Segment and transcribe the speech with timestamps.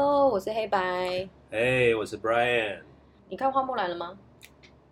[0.00, 1.28] Hello，我是黑白。
[1.50, 2.78] 哎，我是 Brian。
[3.28, 4.16] 你看花木兰了吗？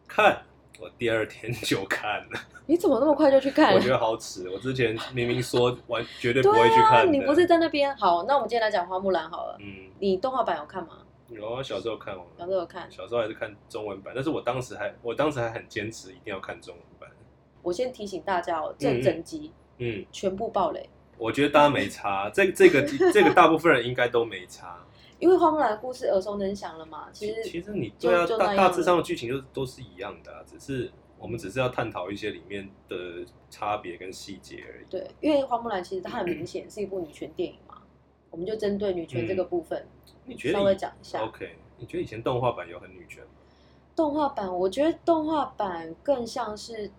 [0.09, 0.43] 看，
[0.81, 2.41] 我第二天就看了。
[2.67, 3.77] 你怎么那么快就去看了？
[3.77, 4.51] 我觉得好迟。
[4.51, 7.97] 我之前明明说完绝对不会去看你不是在那边？
[7.97, 9.57] 好，那我们今天来讲花木兰好了。
[9.61, 9.89] 嗯。
[10.01, 10.99] 你动画版有看吗？
[11.29, 12.27] 有啊，小时候看完。
[12.37, 12.91] 小时候有看。
[12.91, 17.09] 小时候还是看中文版，但是我当时还，我当时还很坚持一定要看中文版。
[17.63, 20.91] 我先提醒大家哦，这整集嗯全部爆雷。
[21.17, 22.83] 我觉得大家没差，这这个
[23.13, 24.77] 这个大部分人应该都没差。
[25.19, 30.91] 因为花木兰的故事耳熟能详了嘛，其实其实你对啊，大大致上的剧情就都是一样的啊，只是。
[31.19, 34.85] 我们只是要探讨一些里面的差别跟细节而已。
[34.91, 37.83] 对，因为花木兰其实它很明显是一部女权电影嘛，
[38.29, 39.87] 我们就针对女权这个部分，
[40.27, 41.25] 你觉得稍微讲一下。
[41.25, 43.31] OK，你觉得以前动画版有很女权吗？
[43.97, 46.91] 动画版，我觉得动画版更像是，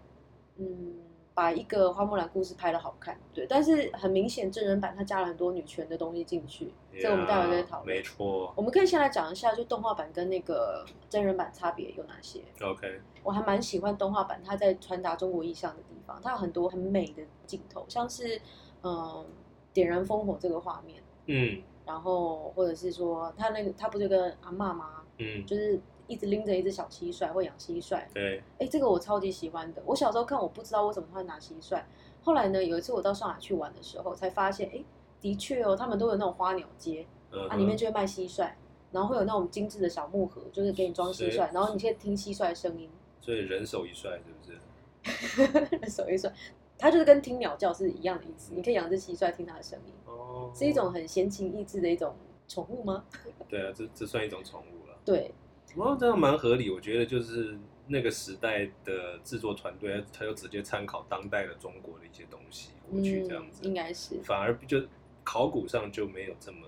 [0.58, 0.96] 嗯。
[1.38, 7.96] 把一个花木兰故事拍的好看，对，但是很明显真人版它加了很多女权的东西进去，yeah, 这个我们待会再讨论。
[7.96, 18.42] 没错，我们可以先来讲一下，就动画版跟那个真人版差别有哪些？OK，我还蛮喜欢动画版，它在传达中国意象的地方，它有很多很美的镜头，像是
[18.82, 19.24] 嗯
[19.72, 25.04] 点燃烽火这个画面，嗯，然后或者是说他那个他不就跟阿妈吗？
[25.20, 25.80] 嗯，就是。
[26.08, 28.02] 一直拎着一只小蟋蟀，会养蟋蟀。
[28.14, 29.82] 对，哎，这个我超级喜欢的。
[29.86, 31.82] 我小时候看，我不知道为什么他会拿蟋蟀。
[32.24, 34.84] 后来呢，有一次我到上海去玩的时候，才发现，哎，
[35.22, 37.06] 的确哦，他们都有那种花鸟街，
[37.50, 38.52] 啊，里面就会卖蟋蟀，
[38.92, 42.90] 然后会有那种精致的小木盒，就是给你装蟋蟀，然后你可以听蟋蟀的声音。
[43.22, 45.68] 所以人手一帅是不是？
[45.78, 46.32] 人手一帅，
[46.78, 48.54] 它就是跟听鸟叫是一样的意思。
[48.54, 49.94] 你可以养只蟋蟀，听它的声音。
[50.06, 50.52] 哦。
[50.54, 52.16] 是一种很闲情逸致的一种
[52.48, 53.06] 宠物吗？
[53.48, 54.98] 对啊，这这算一种宠物了。
[55.06, 55.34] 对。
[55.78, 56.70] 哦，这样蛮合理。
[56.70, 64.20] 我觉得就是那个时代的制作团队，他就直接参考当代的中国的一些东西过去，这样子、嗯、应该是。
[64.24, 64.82] 反而就
[65.24, 66.60] 考古上就没有这么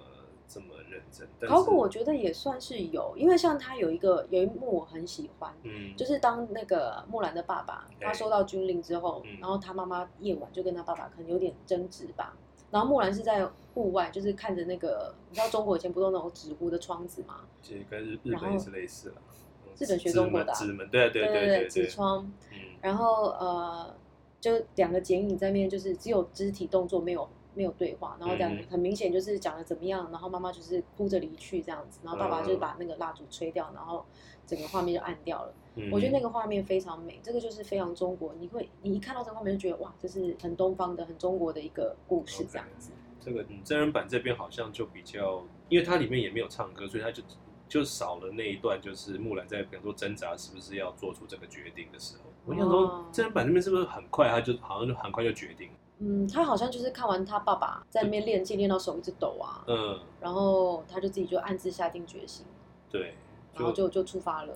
[0.47, 1.27] 这么认真。
[1.47, 12.37] 考古我觉得也算是有，因为像他有一个有一幕我很喜欢，嗯，就是当那个木兰的爸爸他收到军令之后，嗯、然后他妈妈夜晚就跟他爸爸可能有点争执吧。
[12.71, 17.41] 然后木兰是在户外，就是看着那个，你知道中国以前不都那种纸糊的窗子吗？
[17.61, 19.15] 其实跟日日本也是类似的。
[19.77, 22.29] 日本学中国的纸门，对对对对对，纸窗。
[22.51, 22.57] 嗯。
[22.81, 23.95] 然后呃，
[24.41, 28.17] 就两个剪影在面，就是只有肢体动作，没有没有对话。
[28.19, 34.05] 然后这样很明显就是讲了怎么样，然后妈妈就是哭着离去这样子，然后爸爸就是把那个蜡烛吹掉，然后
[34.45, 35.53] 整个画面就暗掉了。
[35.75, 35.89] 嗯。
[35.91, 38.33] 我觉得那个画面非常美，这个就是非常中国。
[38.39, 42.91] 你会你一看到这个画面就觉得哇，这是很东方的、很中国的一个故事这样子。
[42.91, 43.25] Okay.
[43.25, 47.23] 这个嗯，真人版这边好像就比较，因为它里面也没有唱歌，所以它就。
[47.69, 52.23] 就少了那一段，就是木兰在比方说挣扎是不是要做出这个决定的时候。
[52.47, 55.69] 我想说，真人版那边是不是很快，他就好像就很快就决定？
[55.99, 59.63] 嗯，他好像就是看完他爸爸在那边练剑，练到手一直抖啊。
[59.67, 59.99] 嗯。
[60.19, 62.45] 然后他就自己就暗自下定决心。
[62.89, 63.13] 对。
[63.53, 64.53] 然后就就出发了。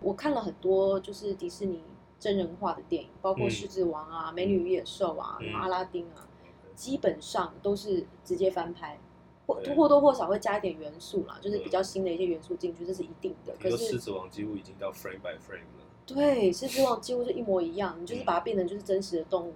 [0.00, 1.82] 我看了很多就是迪士尼
[2.18, 6.26] 真人化的电影，包括《狮子王》啊，《美女与野兽》啊，然后《阿拉丁》啊，
[6.74, 8.98] 基本上都是直接翻拍。
[9.46, 13.54] 或或多或少会加一点元素啦，就是比较新的一些元素进去，这是一定的。
[13.62, 15.84] 可是狮子王几乎已经到 frame by frame 了。
[16.04, 19.54] 对，狮子王几乎是一模一样，你就是把它变成就是真实的动物，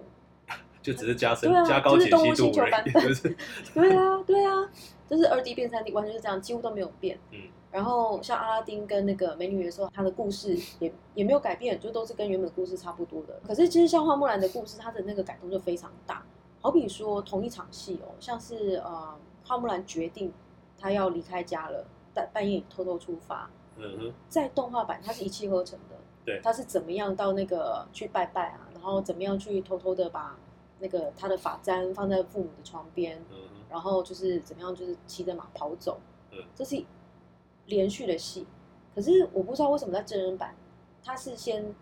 [0.81, 2.17] 就只是加深加高解析度。
[2.17, 3.03] 就是动物星球版本。
[3.73, 4.69] 对啊，对啊，
[5.09, 7.17] 就是二 D 变三 D，完全是这样，几乎都没有变。
[7.31, 7.39] 嗯。
[7.71, 13.39] 然后像阿拉丁跟那个美女的时候，它的故事也也没有改变，就都是跟原本的故事差不多的。
[13.47, 16.25] 可是其实像花木兰的故事，它的那个改动就非常大。
[16.59, 19.15] 好比说同一场戏哦，像是呃。
[19.43, 20.31] 花木兰决定，
[20.79, 23.49] 她要离开家了，但半夜偷偷出发。
[23.75, 25.95] 嗯哼，在动画版，它是一气呵成的。
[26.23, 28.69] 对，他是怎么样到那个去拜拜啊？
[28.71, 30.37] 然后怎么样去偷偷的把
[30.81, 33.17] 那个他的发簪放在父母的床边？
[33.29, 33.37] 嗯，
[33.69, 36.01] 然后就是怎么样，就是骑着马跑走。
[36.31, 36.83] 嗯，这是
[37.67, 38.45] 连续的戏。
[38.93, 40.53] 可是我不知道为什么在真人版，
[41.01, 41.73] 他是先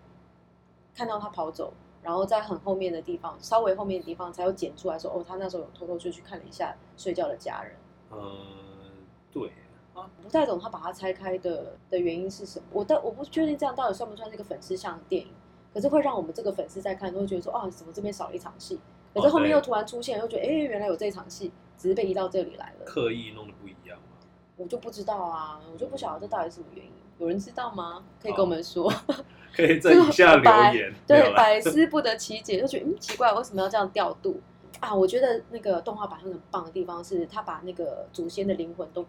[0.93, 1.73] 看到他跑走。
[2.01, 7.75] 然后在很后面的地方，稍微后面的地方才有剪出来说，哦，他那时候有偷偷就去看了一下睡觉的家人。
[8.09, 9.51] 嗯，对
[9.93, 12.65] 啊，不太懂他把它拆开的的原因是什么。
[12.71, 15.33] 我但我不确定这样到底算不算是一个粉丝向的电影，
[15.73, 18.79] 可是会让我们这个粉丝在看都会觉得说，哦，怎么这边少了一场戏？
[19.13, 22.85] 可是后面又突然出现，又觉得，哎，原来有这一场戏，只是被移到这里来了。
[22.85, 24.17] 刻意弄得不一样吗？
[24.57, 26.91] 我就不知道啊，我就不晓得这到底是什么原因。
[27.17, 28.03] 有人知道吗？
[28.21, 28.91] 可以跟我们说。
[29.55, 30.93] 可以在以下留言。
[31.07, 34.39] 对，百思不得其解，就觉得嗯奇怪，为什么要这样调度
[34.79, 34.93] 啊？
[34.93, 39.03] 我觉得那个动画版很棒的地方是，他把那个祖先的灵魂都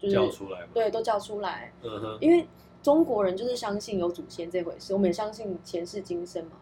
[0.00, 1.72] 就是叫出来，对，都叫出来。
[1.82, 2.18] 嗯哼。
[2.20, 2.48] 因为
[2.82, 6.52] 中国人就是相信有祖先这回事，我们也相信前世今生嘛。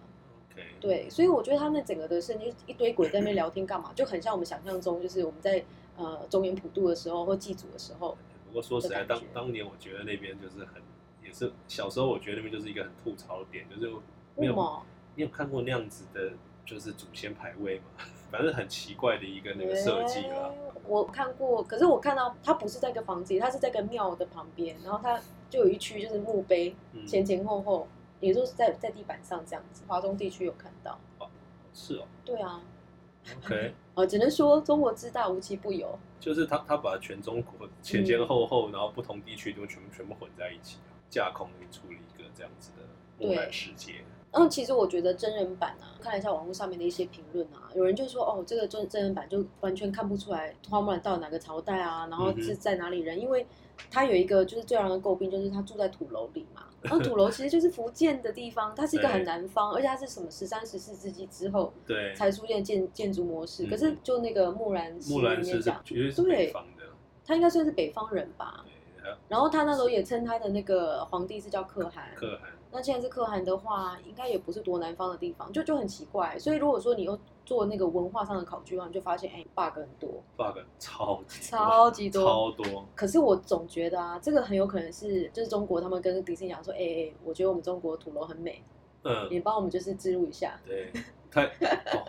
[0.78, 5.64] 对，所以我觉得他那整个的设定，一堆鬼在那边聊天干嘛，就很像我们想象中，就是我们在
[5.96, 8.16] 呃中原普渡的时候或祭祖的时候。
[8.46, 10.82] 不过说实在，当当年我觉得那边就是很，
[11.24, 13.90] 也是小时候我觉得那边就是一个很吐槽的点，就是
[14.36, 14.82] 没有
[15.14, 16.32] 你有看过那样子的，
[16.64, 18.04] 就是祖先牌位吗？
[18.30, 20.48] 反正很奇怪的一个那个设计了。
[20.48, 20.54] 欸，
[20.86, 26.74] 我看过，可是我看到它不是在一个房子里，它是在一个庙的旁边，然后它就有一区就是墓碑，
[27.06, 29.82] 前前后后，嗯、也就是在在地板上这样子。
[29.86, 30.98] 华中地区有看到。
[31.18, 31.28] 哦，
[31.74, 32.06] 是哦。
[32.24, 32.62] 对啊。
[33.38, 33.74] OK。
[33.94, 35.98] 哦，只能说中国之大无奇不有。
[36.18, 40.78] 就是他他把全中国前前后后，然后不同地区都全部全部混在一起，
[41.08, 42.82] 架空给出了一个这样子的
[43.18, 44.04] 木兰世界。
[44.32, 53.46] 嗯，其实我觉得真人版啊，看了一下网络上面的一些评论啊，有人就说哦，这个真真人版就完全看不出来花木兰到哪个朝代啊，然后是在哪里人，嗯、因为
[53.90, 56.64] 他有一个就是最让人诟病，就是他住在土楼里嘛。
[56.82, 63.66] 然后土楼其实就是福建的地方，它是一个很南方，而且它是什么十三、十四世纪之后对才出现建建筑模式。
[63.66, 66.84] 可是就那个木兰木兰是绝对是北方的，
[67.22, 68.64] 他应该算是北方人吧。
[69.28, 72.12] 然后他那时候也称他的那个皇帝是叫可汗。
[72.14, 72.48] 可汗。
[72.72, 76.38] 那既然是可汗的话，应该也不是多南方的地方，就就很奇怪。
[76.38, 82.84] 所以如果说你又做那个文化上的考据的话，你就发现哎，bug 很多，bug 超级超级多，超多。
[82.94, 88.62] 可是我总觉得啊，这个很有可能是就是中国他们跟迪士尼讲说，哎哎，我觉得我们中国土楼很美，
[89.02, 90.92] 嗯，你帮我们就是植入一下，对。
[91.30, 92.04] 太哦，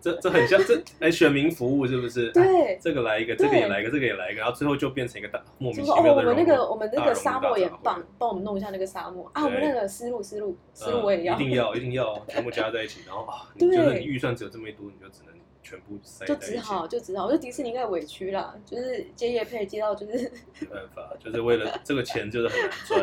[0.00, 2.30] 这这很像这哎，选民服务是不是？
[2.32, 6.10] 对，这个来一个，这个也来一个，这个也来一个，然后最后就变成一个大莫名其妙的。
[6.10, 9.44] 哦，我们那个我们那个沙漠也棒，帮我们弄一下那个沙漠啊！
[9.44, 16.46] 我们那个思路思路思路我也要，一定要 一定要全部加在一起，然后啊，就是你预算只有这么多，你就只能全部塞在一起。
[16.46, 20.30] 就只好就只好，我觉得迪士尼应该委屈啦，就是接业配接到就是
[20.60, 22.60] 没办法，就是为了这个钱就是很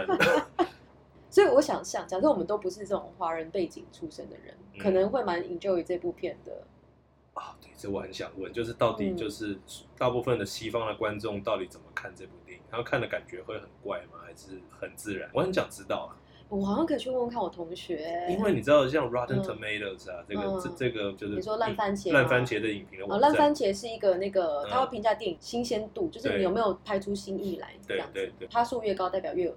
[0.07, 0.67] 难赚。
[1.31, 6.51] 所以我想想，假设我们都不是这种华人背景出身的人，嗯、可能会蛮 enjoy 这部片的。
[7.33, 9.57] 啊，对，这我很想问，就是到底就是
[9.97, 12.63] 大部分的西方的观众到底怎么看这部电影？
[12.69, 14.19] 他们看的感觉会很怪吗？
[14.25, 15.29] 还是很自然？
[15.33, 16.19] 我很想知道啊。
[16.49, 28.13] 我好像可以去问问看我同学，因为你知道，像 Rotten Tomatoes 啊，嗯、这个这这个就是你说烂番茄，烂番茄的影评哦，烂番茄是一个那个，他会评价电影新鲜度，嗯、就是你有没有拍出新意来这样子。
[28.13, 29.55] 对对对，趴数越高，代表越有。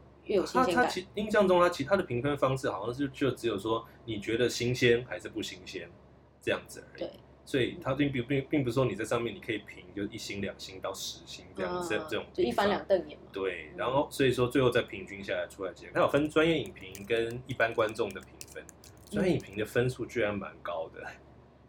[0.53, 5.89] 他他其印象中，他其他的评分方式好像是就只有说你觉得新鲜还是不新鲜
[6.41, 7.01] 这样子而已。
[7.01, 7.11] 对，
[7.45, 13.25] 所以他并并并并不是说你在上面你可以评就一星两星到十星这样子、嗯、这种就一翻两瞪眼嘛。
[13.33, 18.65] 对，然后所以说最后再平均下来出来结果，他有分专业影评跟一般观众的评分，
[19.11, 21.07] 专业影评的分数居然蛮高的，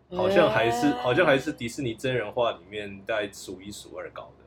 [0.10, 4.46] 嗯、 好像还是好像还是迪士尼真人化里面大概数一数二高的。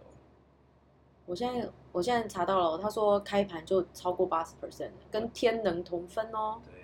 [1.27, 6.61] 我现在我现在查到了，他说开盘就超过八十 percent，跟天能同分哦。
[6.65, 6.75] 对，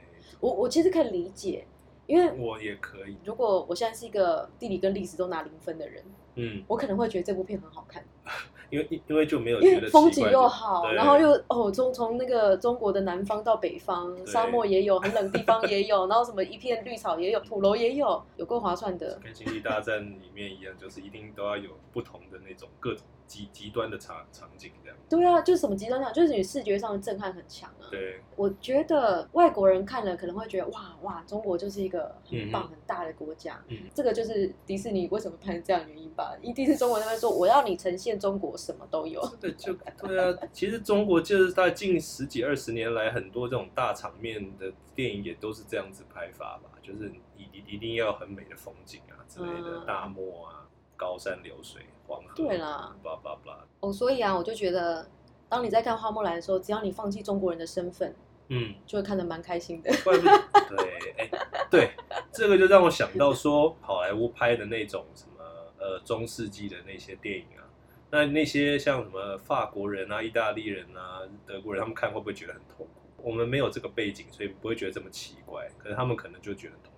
[0.40, 1.66] 我我其实可以理解，
[2.06, 3.16] 因为我也可以。
[3.24, 6.02] 如果我现在是一个地理跟历史都拿零分的人，
[6.36, 8.04] 嗯，我可能会觉得这部片很好看，
[8.70, 19.18] 因为因为就没有因为风景又好，然后又哦从从那个中国的南方到北方，沙漠也有，很冷地方也有， 然后什么一片绿草也有，土楼也有，有够划算的。
[19.22, 23.04] 跟星际大战里面一样，就是一定都要有不同的那种各种。
[23.26, 27.88] 极极端的场场景这样，对啊，就是什么极端场，就是你视觉上的震撼很强啊。
[27.90, 33.62] 对，我觉得外国人看了可能会觉得哇哇，中国就是一个很棒很大的国家。
[33.68, 36.36] 嗯，这个就是迪士尼为什么拍这样的原因吧？
[36.42, 39.20] 一定是中国那边说我要你呈现中国什么都有。
[39.40, 50.60] 对，就对啊，其实中国就是在近十几二十年来，很多这种大场面的电影也都是这样子拍法吧，就是一一定要很美的风景啊之类的，嗯、大漠啊。
[50.96, 52.34] 高山流水，黄河。
[52.34, 53.64] 对啦，巴拉巴拉。
[53.80, 55.06] 哦，所以啊，我就觉得，
[55.48, 58.14] 当你在看花木兰的时候，只要你放弃中国人的身份，
[58.48, 59.90] 嗯，就会看得蛮开心的。
[60.02, 61.30] 对，哎，
[61.70, 61.90] 对，
[62.32, 65.44] 这个就让我想到说，好莱坞拍的那种什么
[65.78, 67.64] 呃中世纪的那些电影啊，
[68.10, 72.88] 那那些像什么法国人啊、意大利人啊、德国人，他们看会不会觉得很痛苦？
[73.22, 75.66] 我们没有这个背景，所以不会觉得这么奇怪。
[75.78, 76.93] 可是他们可能就觉得痛苦。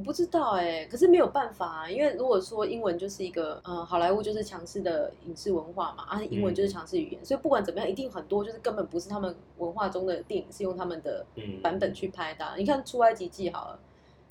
[0.00, 11.26] 我不知道哎、欸，可是没有办法啊，因为如果说英文就是一个，呃，好莱坞就是强势的影视文化嘛，啊，英文就是强势语言，嗯、所以不管怎么样，一定很多就是根本不是他们文化中的电影是用他们的
[11.62, 12.54] 版本去拍的、啊。
[12.56, 13.78] 嗯、你看《出埃及记》好了，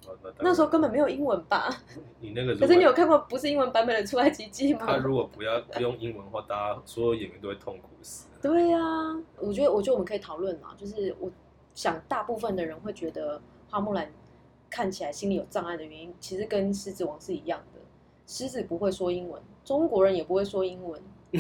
[0.08, 1.70] 哦、那，那时候根本没有英文吧？
[2.20, 4.88] 你那个，可是你有看过不是英文版本的《出埃及记》吗？
[4.88, 8.28] 他如果不要不用英文的话，大家所有演员都会痛苦死。
[8.42, 11.30] 对呀、啊，我觉得，我觉得我们可以讨论啊，就是我
[11.76, 14.12] 想大部分的人会觉得花木兰。
[14.70, 17.80] 看起来心里有障碍的原因，其实跟狮子王是一样的。
[18.28, 21.02] 狮子不会说英文，中国人也不会说英文。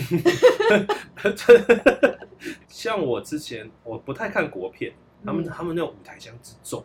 [2.67, 4.93] 像我之前，我不太看国片，
[5.24, 6.83] 他们他们那种舞台腔之重，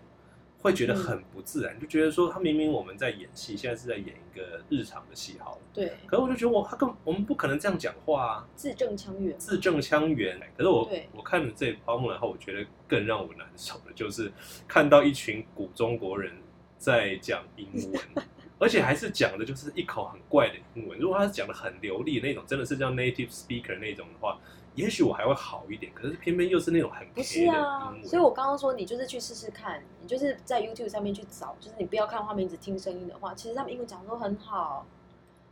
[0.65, 5.59] 会觉得很不自然，就觉得说他明明我们在演戏，现在是在演一个日常的戏好了。
[5.75, 5.93] 对。
[6.07, 10.41] 可是我就觉得我他跟我们不可能这样讲话啊，字正腔圆，字正腔圆。
[10.57, 14.33] 可是我我看了这花木兰后，我觉得更让我难受的就是
[14.67, 16.33] 看到一群古中国人
[16.79, 18.25] 在讲英文，
[18.59, 20.99] 而且还是讲的就是一口很怪的英文。
[20.99, 24.41] 如果他是讲的很流利那种，真的是叫 native speaker 那种的话。
[24.75, 34.85] 也许我还会好一点，可是偏偏又是那种很不是啊，所以我刚刚说你就是去试试看，你就是在 YouTube 上面去找，就是你不要看画面，只听声音的话，其实他们英文讲的都很好，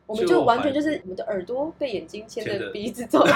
[0.07, 3.25] 我们就完全就是我们的耳朵被眼睛牵着鼻子走。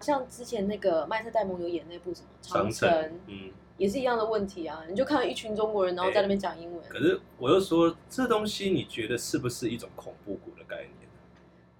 [0.00, 2.88] 像之前那个麦特戴蒙有演那部什么长城，
[3.26, 11.05] 嗯，也是一样的问题啊，你就看到一群中国人然后在那边讲英文，可是我又说这东西你觉得是不是一种恐怖谷的概念？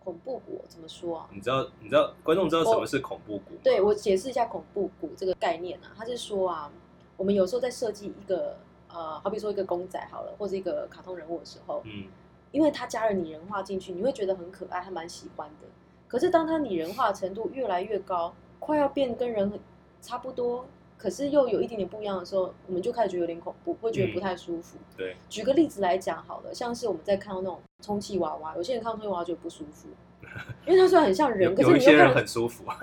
[0.07, 1.29] 恐怖谷怎么说啊？
[1.33, 3.57] 你知道，你知道，观众知道什么是恐怖谷？
[3.61, 6.71] 对，我解释一下恐怖谷这个概念啊，他是说啊，
[7.17, 8.57] 我们有时候在设计一个
[8.89, 12.07] 呃，好比说一个公仔好了，或者一个卡通人物的时候，嗯，
[12.53, 15.67] 因为他加了拟人化进去，你会觉得很可爱，还蛮喜欢的。
[16.07, 19.59] 可是当他拟人化的程度越来越高，快要变跟人
[20.01, 20.67] 差不多，
[20.99, 24.79] 可是又有一点点不一样的时候，我们就开始觉得有点恐怖，会觉得不太舒服。
[24.79, 29.89] 嗯、对，举个例子来讲好了，像是我们在看到那种充气娃娃，有些人看到充气娃娃觉得不舒服。
[30.67, 32.79] 因为它虽然很像人，可是有一些人很舒服 啊。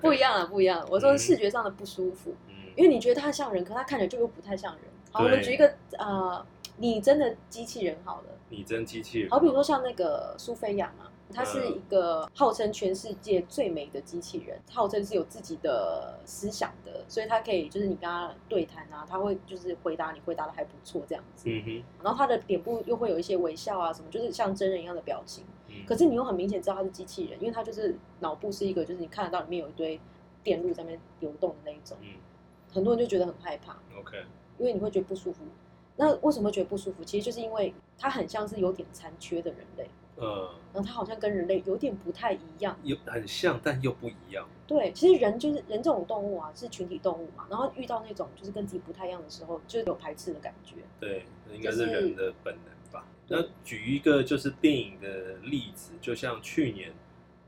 [0.00, 0.86] 不一样啊，不一样。
[0.90, 4.82] 我说视觉上的不舒服，嗯、因为你觉得它像人，可它看起来就又不太像人。
[5.10, 6.44] 好，我们举一个呃，
[6.76, 8.24] 拟真的机器人好了。
[8.50, 11.06] 拟真机器人，好比如说像那个苏菲亚嘛。
[11.32, 21.48] 它是一个号称全世界最美的机器人，号称是有自己的思想的，所以它可以就是你跟他对谈啊，他会就是回答你回答的还不错这样子。
[21.48, 21.82] 嗯哼。
[22.02, 25.44] 然后他的脸部又会有一些微笑啊什么，就是像真人一样的表情。
[25.68, 25.84] 嗯。
[25.86, 30.00] 可是你又很明显知道他是机器人，因为他就是脑部是一个就是你看得到里面有一堆
[30.42, 31.96] 电路在那边流动的那一种。
[32.00, 32.14] 嗯。
[32.72, 33.76] 很多人就觉得很害怕。
[33.98, 34.16] OK。
[34.58, 35.44] 因为你会觉得不舒服。
[35.96, 37.04] 那为什么会觉得不舒服？
[37.04, 39.88] 其实就是因为他很像是有点残缺的人类。
[40.20, 44.46] 嗯，然后它好像跟人类有点不太一样，有很像，但又不一样。
[44.66, 47.46] 对，其实人就是人这种动物啊，是群体动物嘛。
[47.50, 50.76] 然后遇到那种就是跟自己不太一样的时候，就有排斥的感觉。
[51.00, 53.04] 对，应该是人的本能吧。
[53.28, 56.92] 那举一个就是电影的例子，就像去年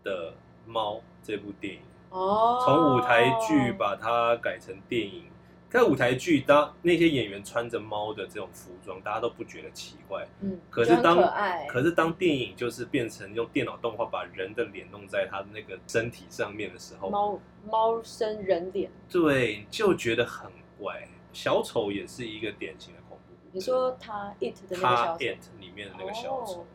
[0.02, 0.30] 的
[0.66, 5.29] 《猫》这部电影，哦，从舞台剧把它改成电影。
[5.70, 10.26] 在舞台剧，当那些演员穿着猫的这种服装，大家都不觉得奇怪。
[10.40, 11.32] 嗯，可是当可，
[11.68, 21.06] 可是当电影就是变成用电脑动画把人的脸弄在他的那个身体上面的时候，猫猫生人脸，对，就觉得很怪。
[21.32, 23.34] 小丑也是一个典型的恐怖。
[23.52, 26.66] 你说他 it 的那个小丑，it 里面的那个小丑，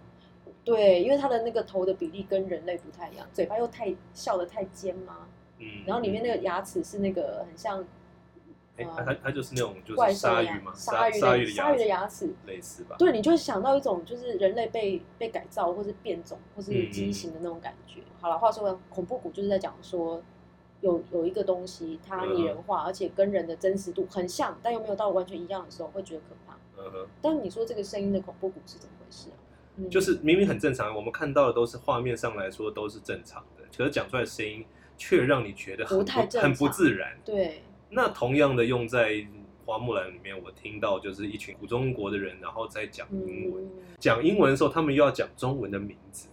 [0.46, 5.28] 哦，对，因为他的那个头的比例跟人类不太一样，嘴巴又太笑得太尖嘛，
[5.60, 7.86] 嗯，然后里面那个牙齿是那个很像。
[8.78, 12.96] 哎，它它就是那种就是鲨鱼嘛，鲨鲨鱼的鲨鱼的牙齿类似吧？
[13.00, 18.02] 对，你就会想到一种就是人类被被改造或是变种或是畸形的那种感觉。
[18.02, 20.22] 嗯、好了，话说回来，恐怖谷就是在讲说
[20.82, 26.56] 有有一个东西它拟人化，嗯、而且跟人的真实度很像，但又没有到完全一样的时候，会觉得可怕。
[26.78, 27.08] 嗯哼。
[27.22, 29.38] 但你说这个声音的恐怖谷是怎么回事啊？
[29.78, 34.66] 嗯、就是明明很正常，我们看到的都是画面上来说都是正常的，可是讲出来的声音
[34.98, 37.18] 却让你觉得很不，不太正常，很不自然。
[37.24, 37.62] 对。
[37.96, 39.26] 那同样的用在
[39.66, 43.66] 花木兰里面，我听到就是一群古中国的人，然后在讲英文。
[43.98, 46.28] 讲、嗯、英文的时候，他们又要讲中文的名字。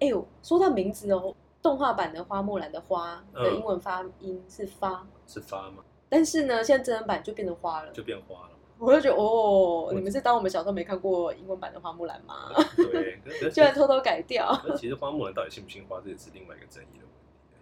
[0.00, 5.82] 哎呦，说到名字哦，动画版的花木兰的花的英文发音是发，嗯、是发吗？
[6.10, 8.50] 但是呢，现在真人版就变成花了，就变花了。
[8.78, 12.50] 我就觉得哦，你们是当我们小时候没看过英文版的花木兰吗？
[12.76, 13.18] 对，
[13.50, 14.54] 居然偷偷改掉。
[14.76, 17.08] 其实花木兰到底信不信花，这也是另外一个争议的问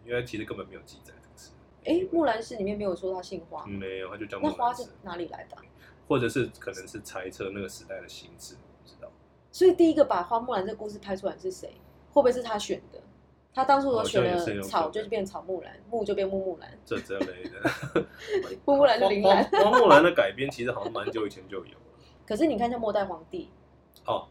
[0.03, 1.13] 题，因为其实根本没有记载。
[1.85, 4.57] 哎，木兰诗里面没有说他姓花，没有，他就叫木兰。
[4.57, 5.57] 那花是哪里来的？
[6.07, 9.09] 或者是可能是猜测那个时代的形式，不知道。
[9.51, 11.69] 所以第一个把花木兰这个故事拍出来是谁？
[12.13, 13.01] 会不会是他选的？
[13.55, 16.77] 他当初我选了草，就变草木兰；木就变木木兰。
[16.85, 18.05] 这之类的，
[18.67, 19.45] 木木兰就铃兰。
[19.63, 21.81] 花木兰的改编其实好像蛮久以前就有了。
[22.27, 23.51] 可是你看，像末代皇帝
[24.07, 24.27] 哦，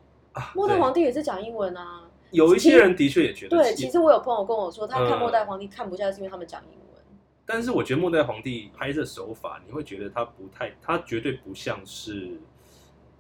[0.54, 2.10] 末代皇帝也是讲英文啊。
[2.32, 3.56] 有一些人的确也觉得。
[3.56, 6.83] 对，其实我有朋友跟我说，他看末代皇帝看不下去，是因为他们讲英文。
[7.46, 12.40] 但是我觉得末代皇帝拍摄手法，你会觉得他不太，他绝对不像是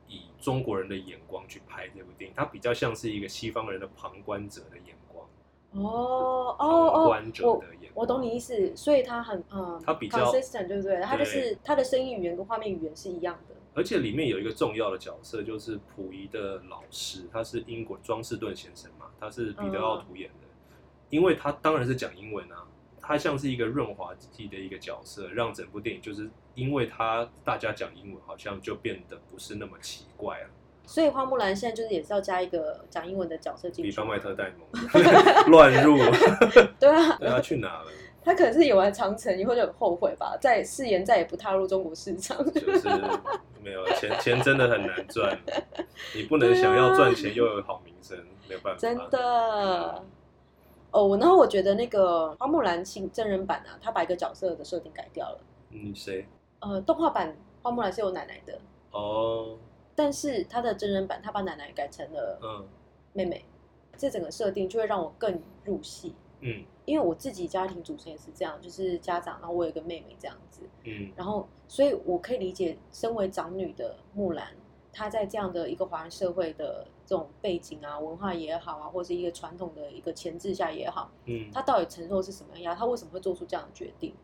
[0.08, 5.27] 以中国人的眼光去拍这部电影，他比较像是一个西方人的旁观者的眼光。
[5.74, 7.96] 哦哦哦，旁观者的眼光。
[7.96, 11.01] 我我懂你意思，所以他很嗯，他比较 consistent，对不对？
[11.01, 13.56] 他就是他的声音语言跟画面语言是一样的。
[13.75, 20.75] 而且里面有一个重要的角色，就是溥仪的老师，他是英国庄士顿先生嘛，他是彼得奥图演的，嗯、
[21.10, 22.65] 因为他当然是讲英文啊。
[23.05, 30.48] 他像是一个润滑剂的一个角色，让整部电影就是因为他大家讲英文，好像就变得不是那么奇怪了。
[30.86, 34.67] 所以花木兰现在就是也是要加一个讲英文的角色进去，比方麦特戴蒙
[35.51, 35.98] 乱入，
[36.79, 37.88] 对啊， 对啊，去哪了？
[38.25, 42.88] 他可能是演完长城以后就很后悔吧，再誓言再也不踏入中国市场，就是
[43.62, 45.38] 没有钱，钱真的很难赚，
[46.15, 48.17] 你不能想要赚钱又有好名声，
[48.48, 50.05] 没有办法，真的。
[50.94, 55.40] 哦，然后我觉得那个花木兰新真人版啊，他把一个角色的设定改掉了。
[55.72, 56.26] 嗯，谁？
[56.60, 59.58] 呃，动画版花木兰是有奶奶的哦，
[59.96, 62.66] 但是他的真人版他把奶奶改成了嗯
[63.12, 63.44] 妹妹，
[63.92, 66.14] 嗯、这整个设定就会让我更入戏。
[66.42, 70.62] 嗯，因为我自己家庭组成也是这样，就是家长，然后我有一个妹妹这样子。
[70.84, 74.48] 嗯，然后所以我可以理解，身为长女的木兰，
[74.94, 76.88] 她在这样的一个华人社会的。
[77.06, 82.74] 这种背景啊，文化也好啊，或者是一个传统的一个牵制下也好，嗯，他到底承受是什么样？
[82.74, 84.16] 他为什么会做出这样的决定？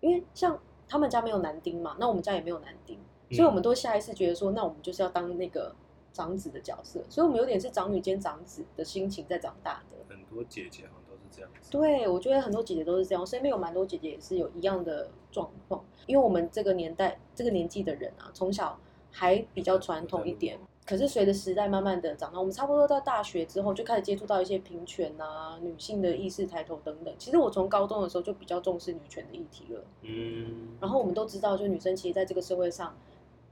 [0.00, 2.98] 因为像他们家没有男丁嘛，那我们家也没有男丁，
[3.30, 5.72] 所以我们都下意识觉得说，那我们就是要当那个
[6.12, 9.96] 长子的角色，所以我们有点是长女兼长子的心情在长大的。
[10.08, 11.70] 很多姐姐好像都是这样子。
[11.70, 18.76] 对，我觉得很多姐姐都是这样，我身边有蛮多姐姐也是有一样的状况，因为我们这个年代、这个年纪的人啊，从小
[19.16, 20.58] 还比较传统一点。
[20.84, 27.12] 可是随着时代慢慢的长大，我们差不多到大学之后就开始接触到一些平权啊、女性的意识抬头等等。
[27.18, 29.80] 其实我从高中的时候就比较重视女权的议题了。
[30.02, 30.76] 嗯。
[30.80, 32.94] 然后我们都知道，就女生其实在这个社会上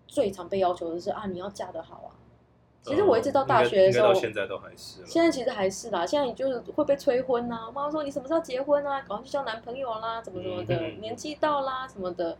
[0.06, 2.14] 最常被要求的是啊，你要嫁得好啊。
[2.84, 5.04] 其实我一直到大学的时候，到现在都还是。
[5.06, 7.68] 现在其实还是啦，现在你就是会被催婚啊。
[7.74, 9.00] 妈妈说你什么时候结婚啊？
[9.00, 12.36] 赶快去交男朋友啦，怎么怎么的，嗯、年纪到啦什么的。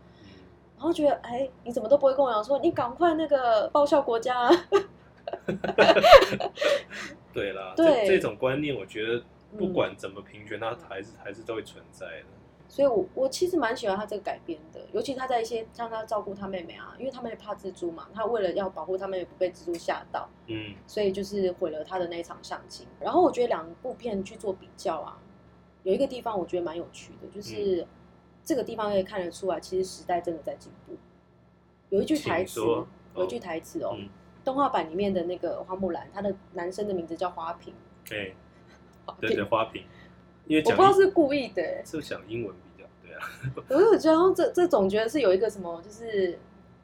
[0.77, 4.49] 然后觉得哎，你怎么都不会跟我讲说，你赶快那个报效国家。
[7.33, 9.23] 对啦，对这这种观念，我觉得
[9.57, 12.25] 不管怎么平权，它还是还是都会存在的。
[12.67, 22.87] 所以我，我我其实蛮喜欢他这个改编的，尤其他在一些像他照顾他妹妹啊，因为他妹妹怕蜘蛛嘛，他为了要保护他妹妹不被蜘蛛吓到，嗯，所以就是毁了他的那一场相亲。
[22.99, 25.17] 然后我觉得两部片去做比较啊，
[25.83, 27.87] 有一个地方我觉得蛮有趣的，就是、嗯、
[28.45, 30.95] 这个地方可以看得出来，其实时代真的在进步。
[31.89, 32.61] 有一句台词，
[33.15, 33.95] 有一句台词哦。
[33.97, 34.07] 嗯
[34.45, 37.73] 动画版里面的那个花木兰，她的男生的名字叫花瓶。
[38.07, 38.35] 对，
[39.19, 39.81] 对对，花瓶。
[40.45, 43.27] 因为我不知道是故意的，是想英文比较对啊。
[43.67, 46.37] 我就觉得这这总觉得是有一个什么，就是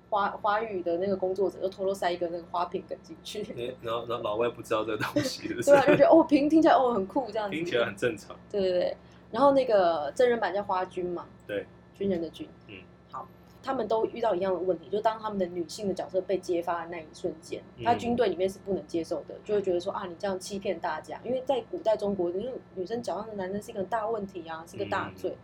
[0.09, 3.45] 华华语的那个工作者又偷偷塞一个那个花瓶梗进去。
[3.83, 8.35] 然后然后老外不知道这个东西， 对啊，就觉得哦瓶听起来哦很酷这样子，听起来很正常。
[8.49, 8.97] 对对对，
[9.31, 11.65] 然后那个真人版叫花君嘛，对，
[11.95, 12.75] 军人的军，嗯。
[13.11, 13.27] 好
[13.63, 25.37] 他们都遇到一样的问题，就当他们的女性的角色被揭发的那一瞬间，他军队里面是不能接受的，就会觉得说啊，你这样欺骗大家，因为在古代中国，因为女生脚上的男生是一个大问题啊，是个大罪。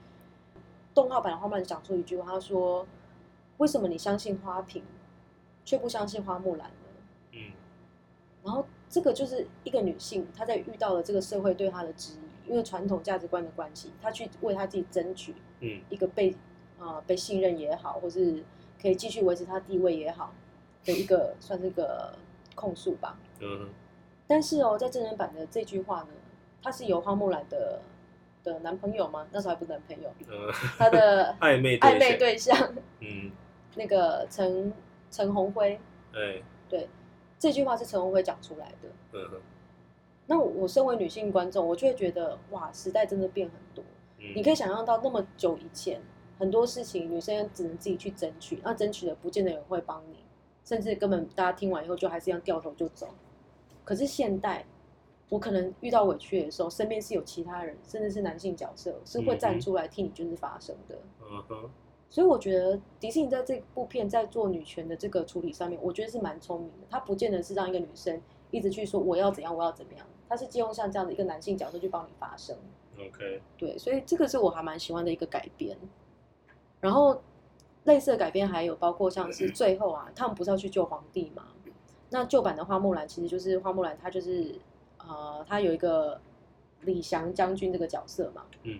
[0.55, 0.61] 嗯、
[0.95, 2.87] 动画版的花木兰讲出一句话，他说
[3.57, 4.81] ：“为什么你相信花瓶，
[5.63, 6.75] 却不相信花木兰呢？”
[7.33, 7.51] 嗯，
[8.43, 16.35] 然后这个就是一个女性，她在遇到了这个社会对她的质疑，因为传统价值观的关系，他去为他自己争取，嗯，一个被。
[16.79, 18.43] 啊、呃，被信任也好，或是
[18.79, 20.31] 可以继续维持他地位也好，
[20.85, 22.13] 的一个算是个
[22.53, 23.17] 控诉吧。
[23.39, 23.67] 嗯。
[24.27, 26.09] 但是哦，在真人版的这句话呢，
[26.61, 27.81] 他是由花木兰的
[28.43, 29.25] 的男朋友吗？
[29.31, 30.13] 那时候还不是男朋友。
[30.27, 30.53] 嗯。
[30.77, 32.55] 他的暧 昧暧昧对象。
[32.99, 33.31] 嗯。
[33.73, 34.71] 那个陈
[35.09, 35.79] 陈鸿辉。
[36.11, 36.43] 对。
[36.69, 36.87] 对，
[37.39, 38.89] 这句话是陈鸿辉讲出来的。
[39.13, 39.41] 嗯。
[40.27, 43.83] 那我身为女性观众，我就会觉得哇，时代真的变很多。
[44.19, 44.33] 嗯。
[44.35, 45.99] 你可以想象到那么久以前。
[46.39, 50.17] 很多事情女生只能自己去争取，那争取的不见得有人会帮你，
[50.63, 53.07] 甚至根本大家听完以后就还是一样掉头就走。
[53.83, 54.63] 可是现代，
[55.29, 60.99] 我可能遇到委屈的时候，身边是有其他人，甚至是男性角色是会站出来替你就是发声的。
[61.23, 61.69] 嗯哼。
[62.07, 66.85] 所以我觉得迪士尼在这部片在做女权的这个处理上面，我觉得是蛮聪明的。
[66.87, 72.55] 他不见得是让一个女生一直去说我要怎样，我要怎么样，他是借用像这样的一个男性角色去帮你发声。
[72.97, 73.41] OK。
[73.57, 75.77] 对，所以这个是我还蛮喜欢的一个改编。
[76.79, 77.21] 然后，
[77.85, 81.43] 类似的改编还有包括像是最后啊，他们不是要去救皇帝嘛？
[82.09, 84.55] 那旧版的花木兰其实就是花木兰，她就是
[84.97, 86.21] 呃，她有一个
[86.81, 88.45] 李翔将军这个角色嘛。
[88.63, 88.79] 嗯。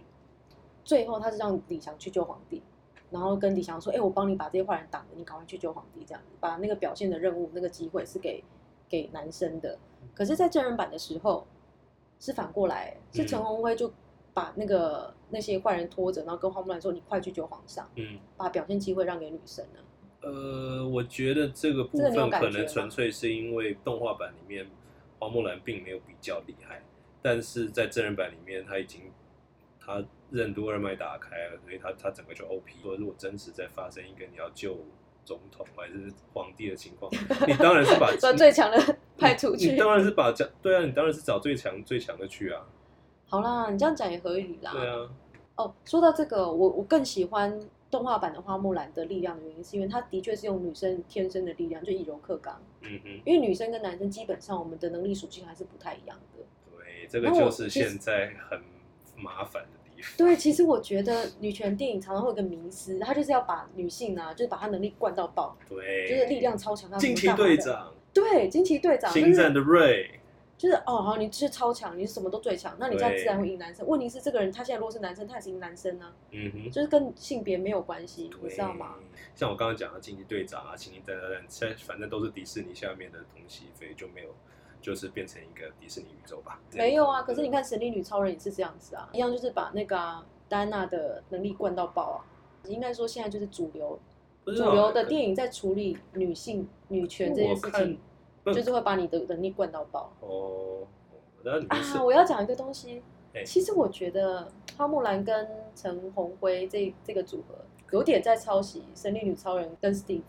[0.83, 2.63] 最后他是让李翔去救皇帝，
[3.11, 8.41] 然后跟李翔说：“哎，我帮你把这些坏人挡了，你赶快去救皇帝。”这样子，把那个表现的任务、那个机会是给
[8.89, 9.77] 给男生的。
[10.15, 11.45] 可是，在真人版的时候
[12.19, 13.91] 是反过来，是陈鸿辉就。
[14.33, 19.79] 把那个那些坏人拖着，然后跟花木兰说：“你快去救皇上。”嗯，把表现机会让给女生呢？
[20.21, 24.67] 呃，我觉得这个部分可能纯粹是因为动画版里面
[25.17, 26.83] 花木兰并没有比较厉害，
[27.19, 29.11] 但是在真人版里面，他已经
[29.79, 32.79] 他任督二脉打开了，所以他他整个就 OP。
[32.83, 34.77] 说如果真实在发生一个你要救
[35.27, 37.11] 总统还是皇帝的情况，
[37.45, 42.65] 你当然是把 最强的派出去，你当然是把对啊，你当然是找最强最强的去啊。
[43.27, 44.71] 好啦，你这样讲也合理啦。
[44.71, 45.09] 对啊。
[45.57, 47.59] 哦，说到这个，我我更喜欢
[47.91, 52.61] 动画版的花木兰的力量的原因，是因为它的确是用女生天生的力量，就以柔克刚。
[52.83, 53.09] 嗯哼。
[53.25, 56.43] 因为女生跟男生基本上我们的能力属性还是不太一样的。
[56.71, 58.61] 对，这个就是现在很
[59.17, 59.69] 麻烦的。
[60.15, 65.57] 对，其实我觉得女权电影常常会有个迷思，她就是要把女性啊，就是把她能力灌到爆。
[65.67, 66.07] 对。
[66.07, 66.89] 就是力量超强。
[66.97, 67.93] 惊奇队长。
[68.13, 69.11] 对，惊奇队长。
[69.11, 70.11] 星战的瑞。
[70.57, 73.85] 就是哦，好，你就是超强，你是什么都最强，那你这样自然会赢男生。
[73.85, 76.11] 问题是这个人他现在如果是男生，他也是赢男生啊。
[76.31, 78.95] 嗯哼，就是跟性别没有关系，你知道吗？
[79.35, 84.29] 像我刚刚讲的惊奇队长啊，奇奇等等等，现在反正都是迪士尼下面的东西，所以就没有，
[84.87, 86.61] 就是变成一个迪士尼宇宙吧。
[86.71, 92.23] 没有啊，可是你看神力女超人也是这样子啊，一样就是把那个戴安娜的能力灌到爆啊。
[92.63, 93.99] 应该说现在就是主流，
[94.45, 97.99] 主流的电影在处理女性女权这件事情。
[98.45, 100.87] 就是会把你的能力灌到爆哦。
[101.67, 103.03] 啊，我要讲一个东西。
[103.45, 107.55] 其实我觉得花木兰跟陈鸿辉这这个组合
[107.91, 110.21] 有点在抄袭《神力女超人》跟 Steve，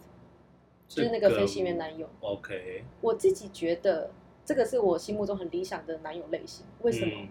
[0.88, 2.08] 就是那个飞行员男友。
[2.20, 4.10] OK，我自己觉得
[4.48, 6.64] 这个是我心目中很理想的男友类型。
[6.80, 7.28] 为什么？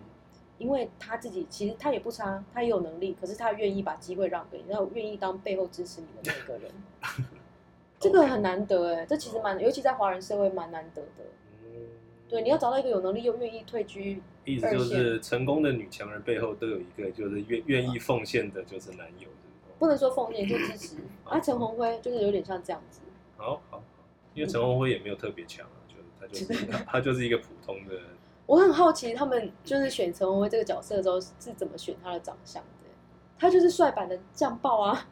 [0.59, 6.71] 因为他自己其实他也不差，他也有能力，可是他愿意把机会让给你，然后愿意当背后支持你的那个人。
[7.99, 11.25] 这个很难得哎，这其实蛮，尤其在华人社会蛮难得的。
[11.63, 11.69] 嗯，
[12.29, 19.27] 对，你要找到一个有能力又愿意退居， 意思就是成功的女强人背后都有一个就是愿愿意奉献的，就是男友。
[19.79, 20.97] 不能说奉献，就支持。
[21.25, 23.01] 啊，陈鸿辉就是有点像这样子。
[23.37, 23.81] 好好，
[24.35, 25.65] 因为陈鸿辉也没有特别强
[26.27, 27.95] 他就是他就是一个普通的。
[28.45, 32.89] 我很好奇他们就是选陈文辉这个角色的时候是怎么选他的长相的？
[33.37, 35.07] 他就是帅版的酱爆啊。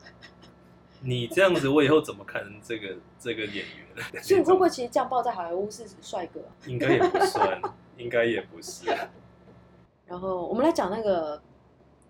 [1.02, 3.66] 你这样子，我以后怎么看这个这个演员？
[4.24, 6.42] 所以会不会其实酱爆在好莱坞是帅哥？
[6.66, 7.62] 应该也不算，
[7.98, 8.90] 应该也不是。
[10.08, 11.42] 然后我们来讲那个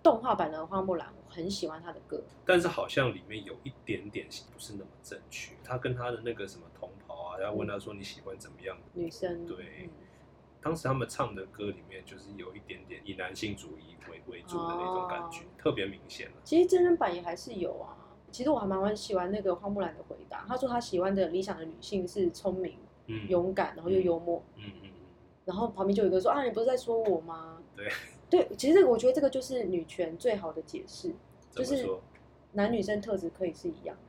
[0.02, 5.54] 动画版的花木兰，我很喜欢他的歌，但是好像里面有一点点不是那么正确。
[5.64, 6.88] 他跟他的那个什么同
[7.42, 9.46] 要问他说你喜欢怎么样的女生？
[9.46, 9.90] 对，嗯、
[10.62, 16.30] 当时他们唱的歌里面就是有一点点以男性主义为为主的那种感觉，哦、特别明显。
[16.44, 17.96] 其实真人版也还是有啊。
[18.32, 20.44] 其实我还蛮蛮喜欢那个花木兰的回答。
[20.46, 24.42] 他说他喜欢的理想的女性是聪明、嗯、勇敢，然后又幽默。
[24.56, 24.90] 嗯嗯，
[25.44, 27.62] 然后旁边就有一个说啊，你不是在说我吗？
[27.74, 27.88] 对
[28.28, 31.14] 对，其实我觉得这个就是女权最好的解释，
[31.50, 31.88] 就是
[32.52, 34.05] 男女生特质可以是一样的。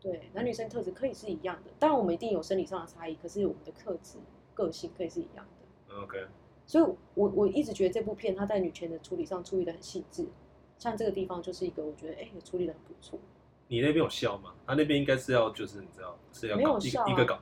[0.00, 1.70] 对，男女生特质可以是一样的。
[1.78, 4.18] 当然我们一定有生理上的差异，可是我们的特质、
[4.54, 5.96] 个性可以是一样的。
[5.96, 6.26] OK。
[6.66, 6.84] 所以
[7.14, 10.26] 我我一直觉得这部片它在女权的处理上处理的很细致。
[10.78, 13.18] 像这个地方就是一个，我觉得哎，处理的很不错。
[13.70, 14.50] 你那边有笑吗？
[14.66, 17.38] 他那边应该是要，就是你知道是要搞一个、啊、一个搞，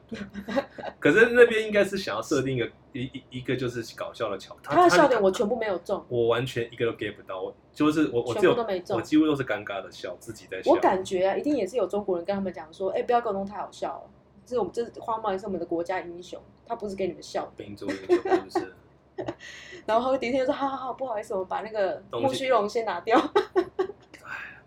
[1.00, 4.54] 可是那边应该是想要设定一个一一一个就是搞笑的桥。
[4.62, 7.40] 他的笑点我全部没有中，我完全一个都 get 不到。
[7.40, 10.70] 我就是我我全部都没中，我几乎都是尴尬的笑，自己在笑。
[10.70, 14.10] 我感觉啊，一定也是有中国人跟他们讲说，哎，不要搞弄太好笑了。
[14.46, 17.64] 是我们这是花猫也是我们的国家英雄，他不是给你们笑的。
[17.64, 18.74] 民族英雄是不是？
[19.84, 23.20] 然后迪天就说：“好好好，不好意思，我把那个木须龙先拿掉。”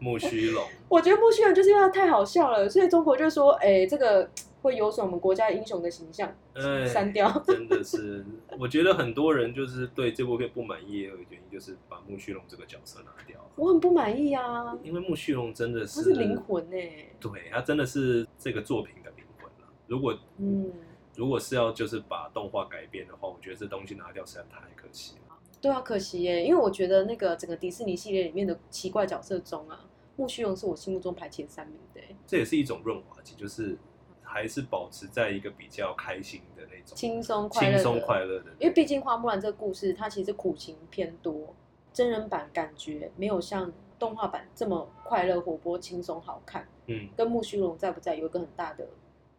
[0.02, 4.30] 哎，木须龙， 我觉得木须龙就是因为他太好笑了，所以中国就说：“哎，这个
[4.62, 8.26] 会有损我们国家英雄的形象，哎、删掉。”真的是，
[8.60, 13.38] 我觉得很多人就是对这部片不满意，有一个原因就是把木须龙这个角色拿掉。
[13.56, 16.78] 我很不满意啊，因为木须龙真的是他是灵魂呢，
[17.20, 19.68] 对，他真的是这个作品的灵魂了。
[19.88, 20.72] 如果嗯。
[21.14, 25.36] 如果是要就是把动画改编的话，我觉得这东西拿掉实在太可惜了。
[25.60, 32.02] 对啊，可惜耶，因为我觉得那个整个迪士尼系列里面的奇怪角色中啊，木须龙是我心目中排前三名的。
[32.28, 33.78] 这也是一种润滑剂，就是
[34.22, 38.52] 还是保持在一个比较开心的那种轻松快乐、轻松快乐的。
[38.60, 41.56] 因为毕竟花木兰这个故事，它其实苦情偏多，
[41.92, 46.68] 真人版感觉没有像动画版这么快乐、活泼、轻松、好看。
[46.88, 48.88] 嗯，跟木须龙在不在有一个很大的。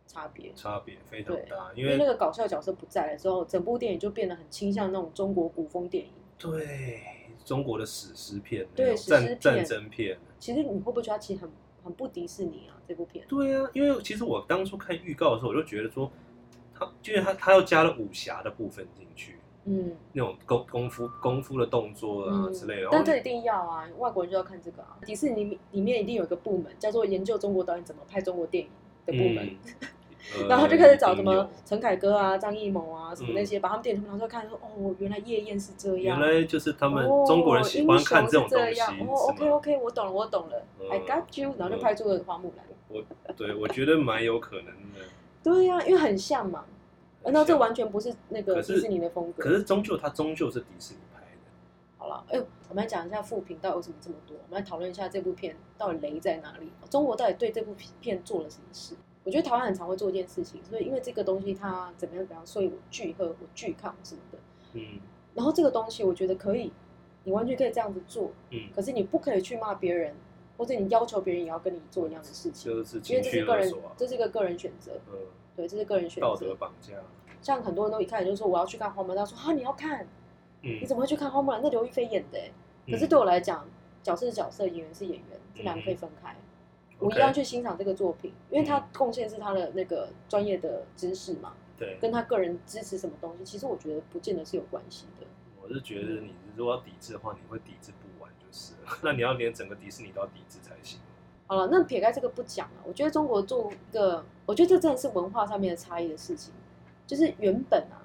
[0.04, 6.10] 差别差别非常大，因为那个搞笑角色不在了之后，整部电影就变得很倾向那种中国古风电影。
[6.36, 7.00] 对，
[7.44, 10.18] 中国的史诗片，对史诗战争片。
[10.38, 11.50] 其实你会不会觉得其实很
[11.84, 12.76] 很不迪士尼啊？
[12.86, 13.24] 这部片？
[13.28, 16.10] 对啊，因为其实我当初看预告的时候，我就觉得说，
[16.74, 22.88] 他因为他他又加了武侠的部分进去，嗯，那种功功夫功夫的动作啊之类的。
[22.90, 24.98] 但这一定要啊，外国人就要看这个啊。
[25.04, 28.70] 迪士尼里面一定有一个部门叫做研究中国导演怎么拍中国电影
[29.06, 29.46] 的部门。
[29.46, 29.88] 嗯
[30.48, 38.80] 然后就开始找什么陈凯歌啊、张艺谋啊什么那些，把他们电影拿出来看，说哦，原来夜宴是这样，原来就是他们中国人喜欢看这种东西。
[38.80, 42.66] 哦，OK OK，我懂了，我懂了，I got you，然后就拍出了花木兰。
[42.88, 43.02] 我
[43.36, 45.00] 对我觉得蛮有可能的。
[45.42, 46.64] 对呀，因为很像嘛。
[47.24, 49.44] 难道这完全不是那个迪士尼的风格？
[49.44, 51.26] 可是终究它终究是迪士尼拍的。
[51.96, 54.36] 好了，哎呦，我们来讲一下负评到底为什么这么多？
[54.36, 56.72] 我们来讨论一下这部片到底雷在哪里？
[56.90, 58.96] 中国到底对这部片做了什么事？
[59.24, 64.38] 我觉得台湾很常会做一件事情，所以因为这个东西它怎么样怎么样，所以我拒喝，我拒看什么的。
[64.72, 65.00] 嗯。
[65.34, 66.72] 然后这个东西我觉得可以，
[67.24, 68.32] 你完全可以这样子做。
[68.50, 68.68] 嗯。
[68.74, 70.14] 可是你不可以去骂别人，
[70.56, 75.00] 或者你要求别人也要跟你做一样的事情，就是因为这是个人，这是一个个人选择。
[75.10, 75.18] 嗯。
[75.54, 76.28] 对，这是个人选择。
[76.28, 76.94] 道德绑架。
[77.40, 80.06] 像很多人都一开始就说我要去看花木兰，他说啊你要看，
[80.62, 81.60] 嗯，你怎么会去看花木兰？
[81.62, 82.38] 那刘亦菲演的，
[82.90, 83.68] 可是对我来讲，
[84.02, 86.36] 角色是角色，演员是演员，这两个可以分开。
[87.02, 95.26] 我一样去欣赏这个作品，因为他贡献是他的那个专业的知识嘛，对，跟他个人支持什么东西，其实我觉得不见得是有关系的。
[95.60, 98.98] 我是觉得你如果要抵制的话，你会抵制不完就是了。
[99.02, 101.00] 那你要连整个迪士尼都要抵制才行。
[101.46, 106.52] 好了，那撇开这个不讲了，我觉得中国做一个，我觉得这真的是文化上面的差异的事情。
[107.06, 108.00] 就是原本啊，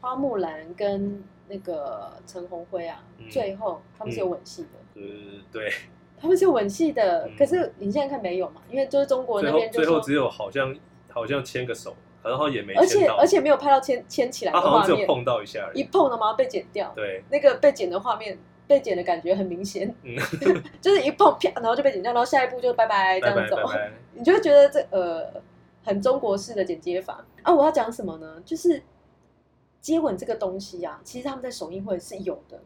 [0.00, 4.68] 花木兰跟那个陈鸿辉啊，嗯、最后他们是有吻戏的。
[4.94, 5.72] 呃、嗯，对，
[6.24, 7.26] 他们是吻戏的。
[7.26, 8.62] 嗯、可是你现在看没有嘛？
[8.70, 10.74] 因为就是中国那边最后只有好像
[11.10, 16.90] 好像牵个手，然后也没，而且而且没有拍到牵牵起来的画面，碰到一下，一碰的嘛被剪掉。
[16.96, 20.16] 对，那个被剪的画面，被剪的感觉很明显，嗯、
[20.80, 23.56] 就是一碰啪，然后就被剪掉，然后下一步就拜拜这样走，
[24.14, 25.30] 你就会觉得这呃。
[25.86, 27.52] 很中国式的剪接法啊！
[27.52, 28.40] 我要讲什么呢？
[28.42, 28.82] 就是
[29.82, 32.58] 接吻这个东西呀、啊，其实他们在首映会是有的，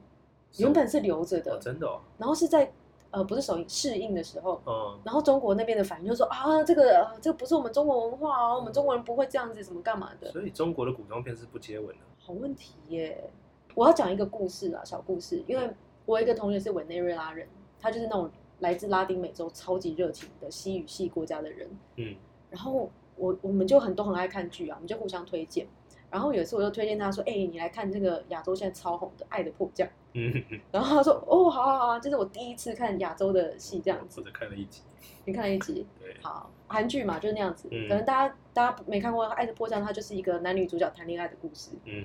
[0.58, 2.00] 原本是留着的，哦、真的、哦。
[2.16, 2.70] 然后是在
[3.10, 10.30] 呃，不是首映试映的时候，嗯，然后中国那边的反应就说啊，这个、呃、这个不是我们中国文化哦，我们中国人不会这样子，什么干嘛的？
[10.30, 12.02] 所以中国的古装片是不接吻的。
[12.18, 13.30] 好问题耶！
[13.74, 15.70] 我要讲一个故事啊，小故事，因为
[16.06, 17.48] 我有一个同学是委内瑞拉人，
[17.80, 22.14] 他就是那种来自拉丁美洲超级热情的西语系国家的人，嗯，
[22.50, 22.90] 然后。
[23.20, 25.66] 我我们就很多很爱看剧啊，我们就互相推荐。
[26.10, 30.32] 然后有一次我就推荐他说：“哎、欸，你来看这个亚洲现在超红的《爱的迫降》。”嗯，
[30.72, 34.82] 然后他说：“哦，好好好，这是我第一次看亚洲的戏，这样子。”我只看了一集。
[35.26, 35.86] 你看了一集？
[36.00, 36.16] 对。
[36.22, 37.68] 好，韩剧嘛，就是那样子。
[37.70, 41.72] 嗯、可能大家大家没看过《爱的迫降》，它就是一个男女主角谈恋爱的故事。
[41.84, 42.04] 嗯。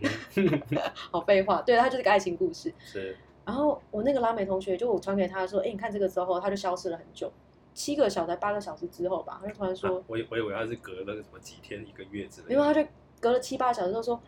[1.12, 2.74] 好废话，对，它就是个爱情故事。
[2.80, 3.18] 是。
[3.46, 7.32] 然后我那个拉美同学就我传给他说：“哎、欸，你看这个之后，他就消失了很久。”
[7.74, 12.88] 七个小时、八个小时之后吧，他就突然说：“啊、我我以为他是隔了什么几天、一个月之类的。”因为他就
[13.24, 14.22] 隔了七八个小时，就说：“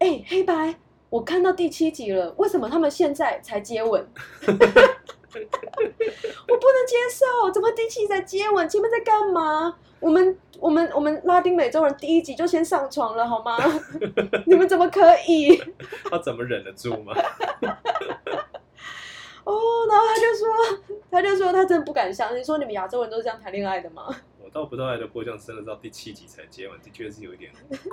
[0.00, 0.74] 哎、欸，黑白，
[1.08, 4.04] 我看到第七集了，为什么他们现在才接吻？
[4.42, 4.66] 我不能
[6.88, 8.68] 接受，怎么第七集才接吻？
[8.68, 9.76] 前面在干嘛？
[10.00, 13.56] 我们我们我们拉丁美洲人第一集就先上床了，好吗？
[14.46, 15.56] 你们怎么可以？
[16.10, 17.14] 他怎么忍得住吗？”
[19.44, 19.54] 哦，
[19.88, 20.48] 然后他就说，
[21.10, 24.08] 他就说他真的不敢相信，说你们亚洲人都是这样谈恋爱的吗？
[24.54, 27.50] 我倒不知道爱的迫降真的到第七集才接吻，的确是有一点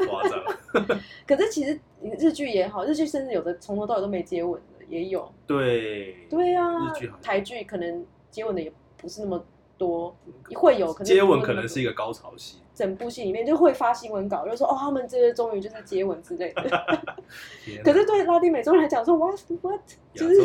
[0.08, 0.44] 夸张。
[1.26, 1.80] 可是其实
[2.20, 5.34] 日剧也好，日剧甚至有的从头到尾都没接吻的也有。
[5.48, 6.28] 对。
[6.30, 6.88] 对啊。
[6.88, 7.18] 日剧好。
[7.20, 9.44] 台剧可能接吻的也不是那么
[9.76, 10.16] 多，
[10.54, 12.60] 会有可能接吻可能是一个高潮戏。
[12.76, 16.64] 整部戏里面就会发新闻稿，就说哦，他们这些终于就是接吻之类的。
[17.84, 19.82] 可是对拉丁美洲人来讲，说 what what
[20.14, 20.40] 就是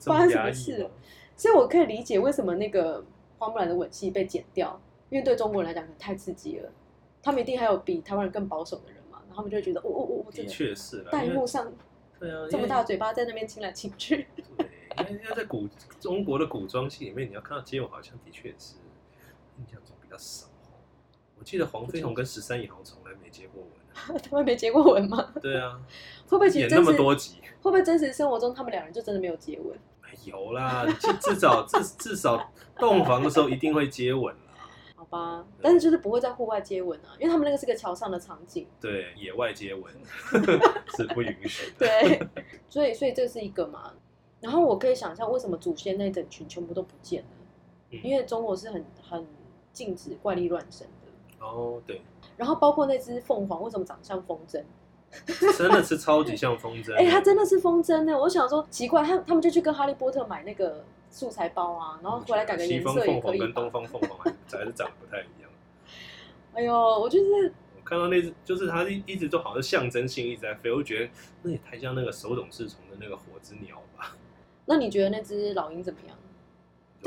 [0.00, 0.88] 发生什么事？
[1.36, 3.04] 所以我可以理解为什么那个
[3.38, 6.70] 花木兰的吻戏被剪掉，因为对中国人来讲可能太刺激了。
[7.22, 11.72] 他们一定还有比台湾人更保守的人嘛，然后他们就会觉得哦哦哦，的确是弹幕上
[12.18, 14.26] 对啊，这么大嘴巴在那边亲来亲去。
[14.56, 14.66] 对，
[15.10, 15.68] 因为在古
[16.00, 18.76] 中国的古装戏里面，你要看到接吻，好像的确是
[19.58, 20.46] 印象中比较少。
[21.38, 25.32] 我记得黄飞鸿跟十三姨好像从来没接过吻， 他们没接过吻吗？
[25.42, 25.80] 对啊，
[26.28, 29.76] 会不会演那么多集，会不会真实生活中他们两人就真的没有接吻？
[30.24, 30.86] 有啦，
[31.20, 34.34] 至少至至少洞房的时候一定会接吻
[35.10, 38.66] 吧，但是就是不会在户外接吻啊，因为他们那个是个桥上的场景。
[38.80, 39.92] 对，野外接吻
[40.96, 41.86] 是不允许的。
[41.86, 42.28] 对，
[42.68, 43.92] 所以所以这是一个嘛。
[44.40, 47.28] 然后我可以想象为什么祖先那整群全部都不见了，
[47.90, 49.26] 嗯、因为中国是很很
[49.72, 51.44] 禁止怪力乱神的。
[51.44, 52.02] 哦，对，
[52.36, 54.62] 然后包括那只凤凰，为什么长得像风筝？
[55.56, 56.92] 真的是超级像风筝。
[56.94, 58.12] 哎、欸，它真的是风筝呢！
[58.16, 63.12] 我想说奇怪，他他们就去跟哈利波特买那个素材包啊，然后回来改个颜色也可以。
[63.12, 65.50] 西方凤凰跟东方凤凰还还是长得不太一样。
[66.54, 71.10] 哎呦，我就是我看到那只，就是它一一直都好像象征性一直在飞，我觉得
[71.42, 74.16] 那也太像那个手冢治虫的那个火之鸟吧。
[74.66, 76.16] 那你觉得那只老鹰怎么样？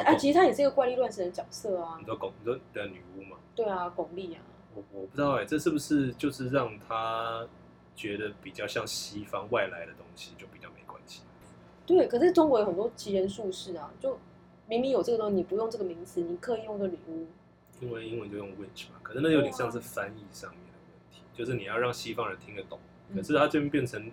[0.05, 1.97] 啊，其实它也是一个怪力乱神的角色啊。
[1.99, 3.37] 你说巩，你说的女巫吗？
[3.53, 4.39] 对啊，巩俐啊，
[4.73, 7.45] 我我不知道哎、欸，这是不是就是让他
[7.93, 10.80] 觉得比较像西方外来的东西，就比较没关系？
[11.85, 14.17] 对，可是中国有很多奇人术士啊，就
[14.67, 17.27] 明明有这个东西，你不用这个名词，你刻意用个女巫，
[17.81, 22.79] 因为英文就用 witch 嘛，可是那有点像是翻译上面的问题，就是你要让西方人听得懂，
[23.15, 24.11] 可是他这边变成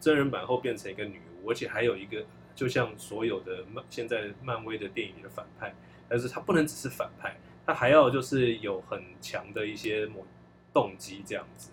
[0.00, 5.74] 真人版后变成一个女巫，而且还有一个，就像所有的漫现在漫威的电影里的反派，
[6.08, 7.36] 但是他不能只是反派。
[7.66, 10.26] 他还要就是有很强的一些某
[10.72, 11.70] 动机这样子，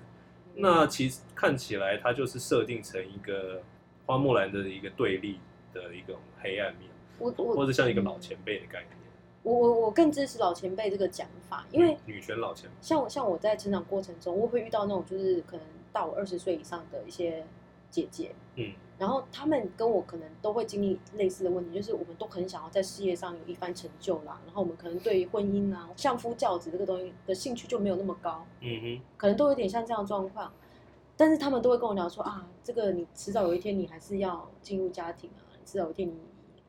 [0.53, 3.63] 那其实看起来他就是设定成一个
[4.07, 5.37] 花木兰的一个对立
[5.73, 6.89] 的一种黑暗面，
[7.19, 8.91] 我我或者像一个老前辈的概念。
[9.43, 17.45] 我我我更支持老前辈这个讲法，因为女权老前辈，像我像我在成长过程中，我会遇到那种就是可能大我二十岁以上的一些
[17.91, 18.73] 姐姐，嗯。
[18.97, 24.41] 然后他们跟我可能都会经历类似的问题，就是我们都很想要在事业上有一番成就啦。
[24.43, 28.43] 然后我们可能对于婚姻啊、相夫教子这个东西的兴趣就没有那么高。
[28.61, 30.51] 嗯哼，可能都有点像这样的状况。
[31.17, 36.15] 但是他们都会跟我讲说啊，这个你迟早有一天你还是要进入家庭啊，迟早有一天你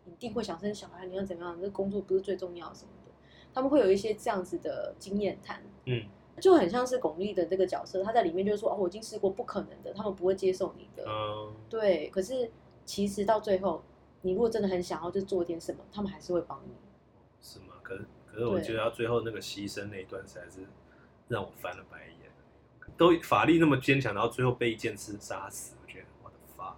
[0.07, 1.61] 一定会想生小孩，你要怎么样？
[1.61, 3.13] 这工作不是最重要什么的。
[3.53, 5.63] 他们会有一些这样子的经验谈。
[5.85, 6.03] 嗯。
[6.41, 11.05] 就很像是巩俐的这个角色，他在里面就是说哦，我已经试过不可能的，他们不会接受你的。
[11.05, 12.09] 嗯，对。
[12.11, 12.49] 可是
[12.85, 13.83] 其实到最后，
[14.23, 16.75] 你如果真的很想要就做点什么，他们还是会帮你。
[17.43, 17.75] 是吗？
[17.83, 20.65] 可是可是我觉得他最后那个牺牲那一段实在是
[21.27, 22.28] 让我翻了白眼。
[22.99, 26.75] 都法力那么坚强，然后最后被一剑刺杀死，我觉得我的 fuck。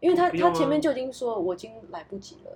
[0.00, 2.52] 因为他他前面就已经说我已经来不及了，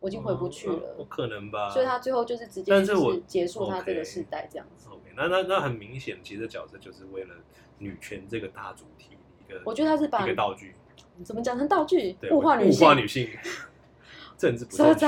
[0.00, 0.94] 我已经回不去了。
[0.96, 1.70] 不可能吧？
[1.70, 4.88] 所以他最后就是直接就是结束他这个世代这样子。
[4.90, 7.34] OK，那那那很明显，其实角色就是为了
[7.78, 10.74] 女权这个大主题一个，我觉得他是把一个道具，
[11.22, 12.16] 怎么讲成道具？
[12.32, 13.28] 物化女性，物化女性，
[14.36, 15.06] 政治不正确。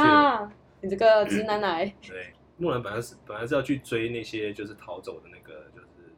[0.82, 1.92] 你这个直男 癌。
[2.06, 6.12] 对，木兰本来是本来是要去追那些就是逃走的那个就是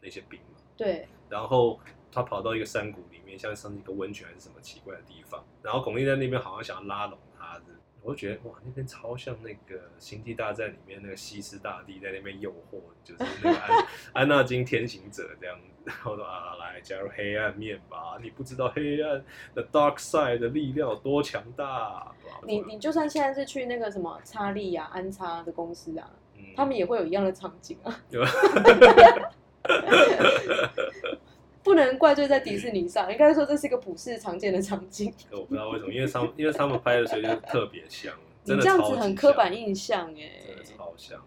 [0.00, 0.45] 那些兵嘛。
[0.76, 1.08] 对。
[1.28, 1.80] 然后
[2.12, 7.60] 他跑到一个山谷里面，像上一个温泉还是什么奇怪的地方，然后巩俐在那边好像想要拉拢他。
[8.02, 15.66] 我就觉得哇，那边超像那个《星际大战》里面那个西斯大帝在那边诱惑，就是那个安 安纳金天行者这样子。
[15.84, 19.24] 然后说啊，来加入黑暗面吧，你不知道黑暗
[19.56, 22.12] 的 dark side 的力量有多强大。
[22.44, 28.00] 你你就算现在是去那个什么查利亚安插的公司啊，嗯、他们也会有一样的场景啊。
[31.62, 35.12] 不能怪罪在迪士尼上，应该说这是一个普世常见的场景。
[35.32, 41.20] 我不知道为什么，因为他们因为他们拍的时候就特别像，真的你这样子很刻板印象哎，真的超像。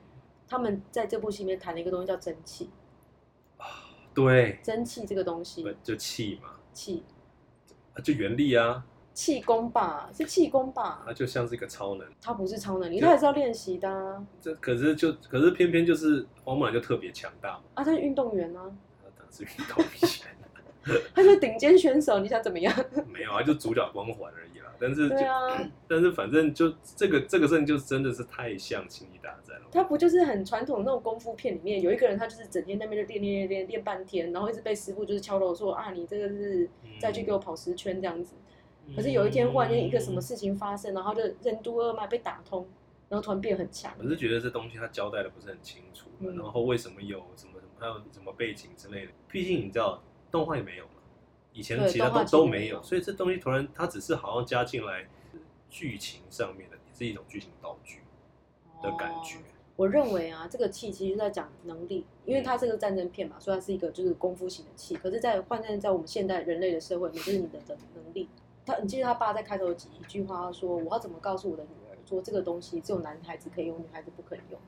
[0.48, 2.70] 他们在这部戏里面谈了一个东西叫蒸汽
[3.58, 3.66] 啊，
[4.14, 5.76] 对，蒸汽这个东西。
[5.84, 7.04] 就气嘛，气。
[8.02, 8.86] 就原力啊，
[9.20, 14.26] 气功吧，是气功吧，他就像是一个超能，他不是超能力，他还是要练习的啊。
[14.40, 18.72] 这可是就可是偏偏就是花木兰就特别强大嘛，啊，他是运动员啊。
[19.18, 22.74] 他是运动员， 他是顶尖选手，你想怎么样？
[23.12, 24.68] 没有啊，就主角光环而已啦。
[24.80, 29.66] 但是，对啊，但是反正就这个这个阵就真的是太像《星际大战》了。
[29.74, 36.70] 他不就是很传统的那种功夫片里面有一个人，他就是整天那边就练练练练练半天，然后一直被师傅就是敲锣说啊，你这个是
[37.02, 38.36] 再去给我跑十圈这样子。
[38.46, 38.49] 嗯、
[38.96, 42.68] 可是有一天忽然间一个什么事情发生，然后就任督二脉被打通，
[43.08, 43.94] 然后突然变很强。
[44.00, 47.70] 我是觉得这东西他交代的不是很清楚，嗯、然后为什么有什么什么？
[47.80, 49.12] 还有什么背景之类的？
[49.30, 50.94] 毕竟你知道，动画也没有嘛，
[51.54, 55.08] 以前其他都都没有，所以这东西突然它只是好像加进来
[55.70, 58.00] 剧情上面的，也是一种剧情道具
[58.84, 59.38] 的感觉。
[59.38, 59.42] 哦、
[59.78, 64.96] 我认为啊，这个气其实是在讲能力，因为它是个战争片嘛，所以它是一个就是功夫型的气。
[64.98, 68.28] 可是，在换算在我们现代人类的社会就是你的的能力。
[68.70, 74.60] 他，你记得他爸在开头几一句话说：“我要怎么告诉我的女儿，说这个东西只有男孩子可以用，女孩子不可以用。”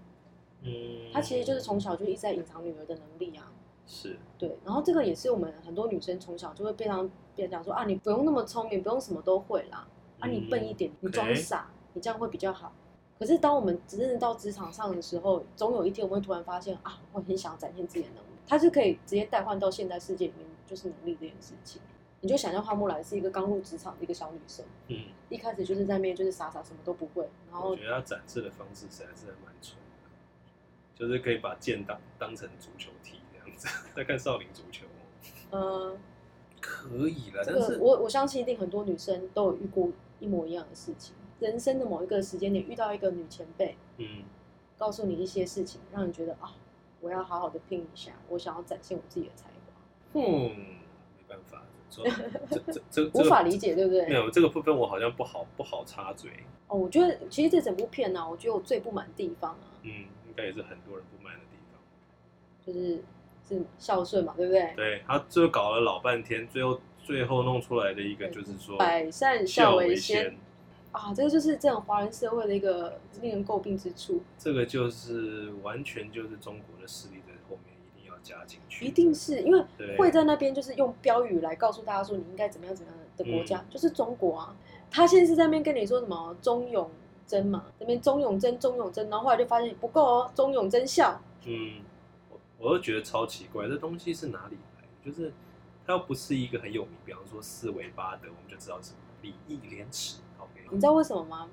[0.64, 3.52] 嗯，他其实就是从小就一直在隐藏女儿的能力啊，
[3.88, 9.88] 是对，然后这个也是我们很多女生从小就会非常别人讲说啊，你不用那么聪明，不用什么都会啦，
[10.20, 12.74] 啊，你笨一点，你装傻，你这样会比较好。
[13.18, 21.82] 可是当我们真正到职场上的时候，总有一天我们会突然发现啊，我很想要展现自己的能力，它是可以直接代换到现代世界里面，就是能力这件事情。
[22.22, 29.78] 你就想象花木兰是一个刚入职场的一个小女生，嗯，一开始就是在那边就是傻傻什么都不会，然后我觉得她展示的方式实在是蛮蠢。
[30.94, 34.86] 就是可以把剑当当成足球踢这样子， 在看少林足球。
[35.52, 35.98] 嗯，
[36.60, 37.44] 可以了。
[37.44, 41.16] 但是我我相信一定很多女生都有遇过一模一样的事情。
[41.40, 44.26] 人生的某一个时间点，遇到一个女前辈，嗯，
[44.78, 46.54] 告诉你一些事情，让你觉得啊，
[47.00, 49.54] 我要好好的拼一下，我想要展现我自己的才华。
[50.14, 50.22] 嗯，
[51.18, 52.04] 没办法，这
[52.50, 54.08] 这这，这无法理解，对不对？
[54.08, 56.32] 没有这个部分，我好像不好不好插嘴。
[56.68, 60.06] 哦，我觉得其实这整部片呢、啊，我觉得我最不满的地方啊，嗯。
[60.32, 63.04] 应该也是很多人不满的地方，就是
[63.46, 64.72] 是孝顺嘛，对不对？
[64.78, 70.34] 对，他最后搞了老半天，最后最后弄出来的一个就是说百善孝为先
[70.94, 74.24] 啊，这个就是这种华人社会的一个令人诟病之处。
[74.38, 77.16] 这个就是完全就是中国的势力
[78.24, 79.66] 加进去，一定是因为
[79.98, 84.56] 会在那边就是用标语来告诉大家说你应该怎么样怎么样的国家，嗯、就是中国啊。
[84.90, 86.90] 他现在是在那边跟你说什么忠勇
[87.26, 91.20] 贞嘛，那边忠勇贞忠勇贞，然后后来就发现不够哦，忠勇贞孝。
[91.46, 91.82] 嗯，
[92.30, 94.84] 我我就觉得超奇怪，这东西是哪里来？
[95.06, 95.32] 就是
[95.86, 100.20] 它又不是一个很有名，比方说四维八德，我们就知道什么礼义廉耻。
[100.38, 101.48] OK，你知道为什么吗？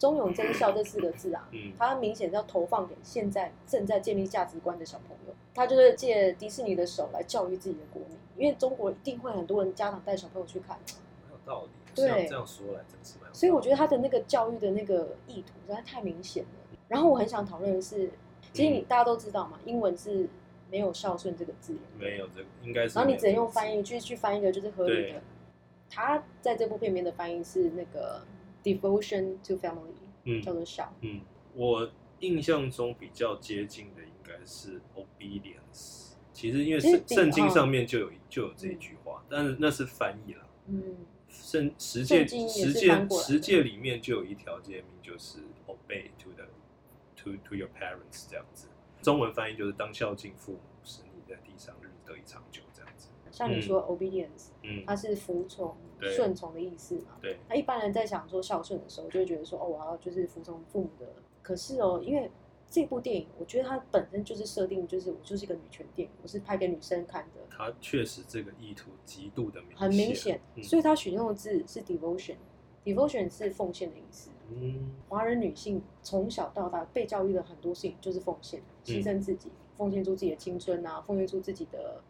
[0.00, 5.34] 忠勇贞孝这四个字啊，嗯，它明显是要投放给现在正在建立价值观的小朋友。
[5.54, 10.78] 他就是借迪士尼的手来教育自己的国民，因为中国一定会很多人家长带小朋友去看。
[11.22, 11.68] 很有道理。
[11.94, 13.18] 对，这样说来真是。
[13.34, 16.78] 所以我觉得他的那个教育的那个意图实在太明显了。
[16.88, 18.10] 然后我很想讨论的是，
[18.54, 20.26] 其实你大家都知道嘛，英文是
[20.70, 22.94] 没有孝顺这个字，没有这个应该是。
[22.94, 25.20] 然后你只能用翻译去去翻译一个就是合理的。
[25.90, 28.22] 他在这部片里面的翻译是那个
[28.62, 29.94] devotion to family，
[30.24, 30.94] 嗯，叫做孝。
[31.00, 31.20] 嗯，
[31.54, 31.90] 我
[32.20, 36.14] 印象中比较接近的应该是 obedience。
[36.32, 40.46] 其实因为圣圣经上面就有就有这一句话，但是那是翻译了。
[40.68, 40.96] 嗯。
[41.28, 46.44] 圣十诫十诫十诫里面就有一条诫命，就是 obey to the
[47.16, 48.66] to to your parents 这样子。
[49.00, 52.42] 中文翻译就是当孝敬父母，使你在地上日子得以长。
[53.40, 57.16] 像你说 obedience，嗯，它是服从、顺从的意思嘛？
[57.22, 57.38] 对。
[57.48, 61.06] 那一般人在想说孝顺的时候，就会觉得说哦，我要就是服从父母的。
[61.40, 62.30] 可是哦，因为
[62.68, 67.40] 这部电影，我觉得它本身就是设定，就是我就是一个女权电影，我是拍给女生看的。
[67.48, 74.28] 它确实这个意图极度的明显，很明显，嗯、所以它选用的字是 devotion，devotion 是奉献的意思。
[74.50, 82.02] 嗯，华人女性从小到大被教育的很多事情就是奉献，牺牲自己，嗯、奉献出自己的青春啊，奉献出自己的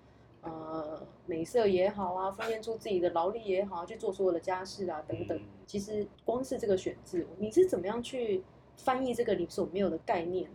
[0.42, 5.36] 呃美色也好啊，奉献出自己的劳力也好，去做所有的家事啊等等。
[5.38, 8.42] 嗯、其实光是这个选字，你是怎么样去？
[8.82, 10.50] 翻译这个你所没有的概念，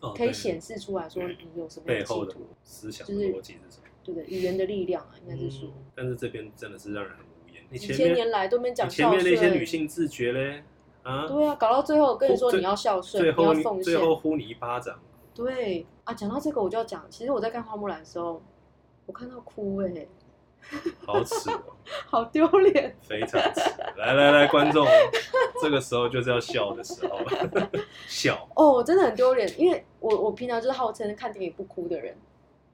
[0.00, 3.86] 哦、可以显示出来说你有什么背后的思想逻辑是什么？
[4.02, 5.84] 对的，语言的力量啊，应该是说、嗯。
[5.94, 7.78] 但是这边真的是让人很无言。
[7.78, 9.22] 几千年来都没讲孝顺。
[9.22, 10.64] 前面那些女性自觉嘞，
[11.04, 14.98] 啊，对啊，搞到最后跟你说你要孝顺，你要奉献，最后呼你一巴掌。
[15.32, 18.42] 对啊，讲到这个我就要讲，其实我在看花木兰的时候，
[19.06, 20.08] 我看到哭哎、欸。
[21.04, 21.60] 好耻哦！
[22.06, 23.60] 好丢脸，非常耻。
[23.96, 24.86] 来来来，观众，
[25.60, 27.70] 这个时候就是要笑的时候了，
[28.06, 28.48] 笑。
[28.54, 32.16] 哦，真的很丢脸，因为我我平常就是号称看电影不哭的人，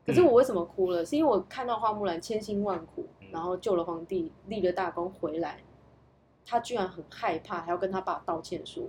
[0.07, 1.03] 可是我为什么哭了？
[1.03, 5.59] 嗯、是因为我看到花木兰千辛万苦，然后救了皇帝，立了大功回来，
[6.45, 8.85] 他居然很害怕，还要跟他爸道歉说：“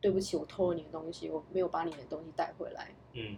[0.00, 3.36] 对不起，我偷了你的东西，我没有把你的东西带回来。”嗯。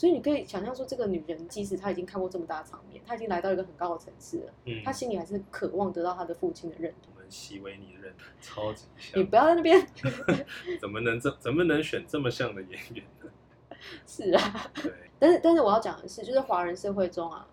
[0.00, 7.12] 所以你可以想象说，这个女人即使她已经看过这么大的场面，她已经来到一个很高的层次了，嗯，她心里还是渴望得到她的父亲的认同。
[7.14, 9.20] 我们习为你的认同，超级像。
[9.20, 9.86] 你不要在那边，
[10.80, 13.30] 怎么能这怎么能选这么像的演员呢？
[14.08, 14.90] 是啊，对。
[15.20, 17.46] 但是但是我要讲的是，就是华人社会中啊，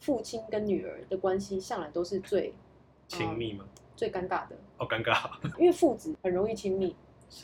[0.00, 2.52] 父亲跟女儿的关系向来都是最
[3.06, 3.64] 亲密吗？
[3.94, 4.56] 最尴尬的。
[4.78, 5.30] 好尴尬，
[5.60, 6.96] 因为父子很容易亲密，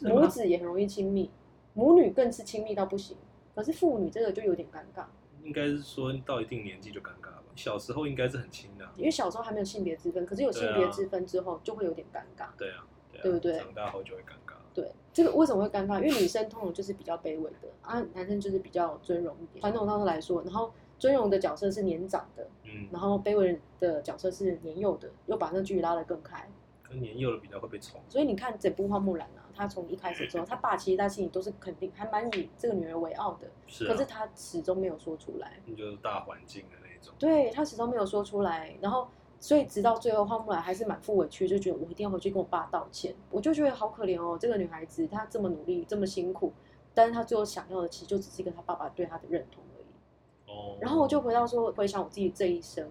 [0.02, 1.30] 母子也很容易亲密，
[1.72, 3.16] 母女更是亲密到不行。
[3.60, 5.04] 可是妇女这个就有点尴尬，
[5.42, 7.44] 应该是说到一定年纪就尴尬吧。
[7.54, 10.24] 小时候应该是很亲的，因为小时候还没有性别之分。
[10.24, 12.46] 可是有性别之分之后，就会有点尴尬。
[12.56, 12.86] 对啊，
[13.22, 13.58] 对不对？
[13.58, 14.54] 长大后就会尴尬。
[14.72, 16.02] 对，这个为什么会尴尬？
[16.02, 19.60] 因为女生通常就是比较卑微的啊，男生就是比较尊荣一点。
[19.60, 26.48] 传统上来说，然后尊荣的角色是年长的，嗯，然后卑微的角色是年幼的，又把那距离拉得更开。
[26.90, 28.00] 跟年幼的比较会被宠。
[28.08, 29.46] 所以你看整部花木兰啊。
[29.52, 33.46] 他从一开始之后，他爸其实他心里都是肯定，还蛮以这个女儿为傲的。
[33.66, 35.60] 是、啊，可是他始终没有说出来。
[35.66, 37.12] 那就是大环境的那种。
[37.18, 43.14] 对，他始终没有说出来，然后所以直到最后，花木兰还是满腹委屈，就觉得我一定要回去跟我爸道歉。
[43.28, 46.54] 我就觉得好可怜哦，这个女孩子她这么努力，这么辛苦，
[46.94, 50.50] 但是她最后想要的其实就只是一个她爸爸对她的认同而已。
[50.50, 50.78] 哦。
[50.80, 52.88] 然后我就回到说，回想我自己这一生。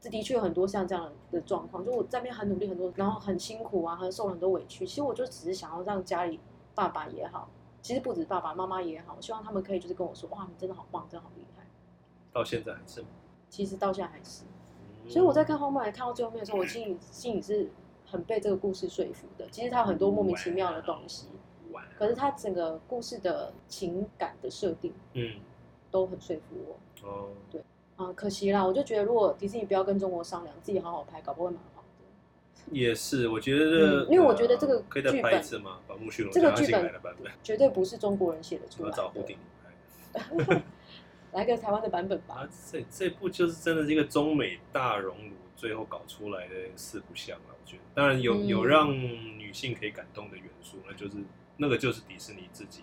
[0.00, 4.86] 这的确有很多像这样的状况，就我在那边很努力很多，然后很辛苦啊，很受了很多委屈。
[4.86, 6.40] 其实我就只是想要让家里
[6.74, 7.50] 爸爸也好，
[7.82, 11.66] 其实不止爸爸妈妈也好，我希望他们可以就是跟我说，哇，你真的好棒，真的好厉害。
[12.32, 13.08] 到现在还是吗？
[13.50, 14.44] 其实到现在还是。
[15.06, 17.70] 所以我在看后面看到最后面的时候，我心里心里是
[18.06, 19.48] 很被这个故事说服的。
[19.50, 21.26] 其实它有很多莫名其妙的东西，
[21.98, 25.40] 可是它整个故事的情感的设定，嗯，
[25.90, 27.08] 都很说服我。
[27.08, 27.62] 哦，对。
[28.00, 28.66] 啊，可惜啦！
[28.66, 32.72] 我就觉得，如果迪士尼不要跟中国商量，自己好好拍，搞不会蛮好的。
[32.72, 35.80] 也是，我觉得，因为我觉得这个可以再拍一次吗？
[35.86, 36.90] 把木须龙这个剧本
[37.42, 38.96] 绝对不是中国人写的 出来的。
[38.96, 39.36] 我找胡定
[40.46, 40.62] 拍。
[41.32, 42.36] 来个台湾的版本吧。
[42.36, 47.82] 啊，这这部就是真的是一个中美大熔炉最后搞出来的四不像了，我觉得。
[47.94, 51.18] 当然有、嗯、有让女性可以感动的元素，那就是
[51.58, 52.82] 那个就是迪士尼自己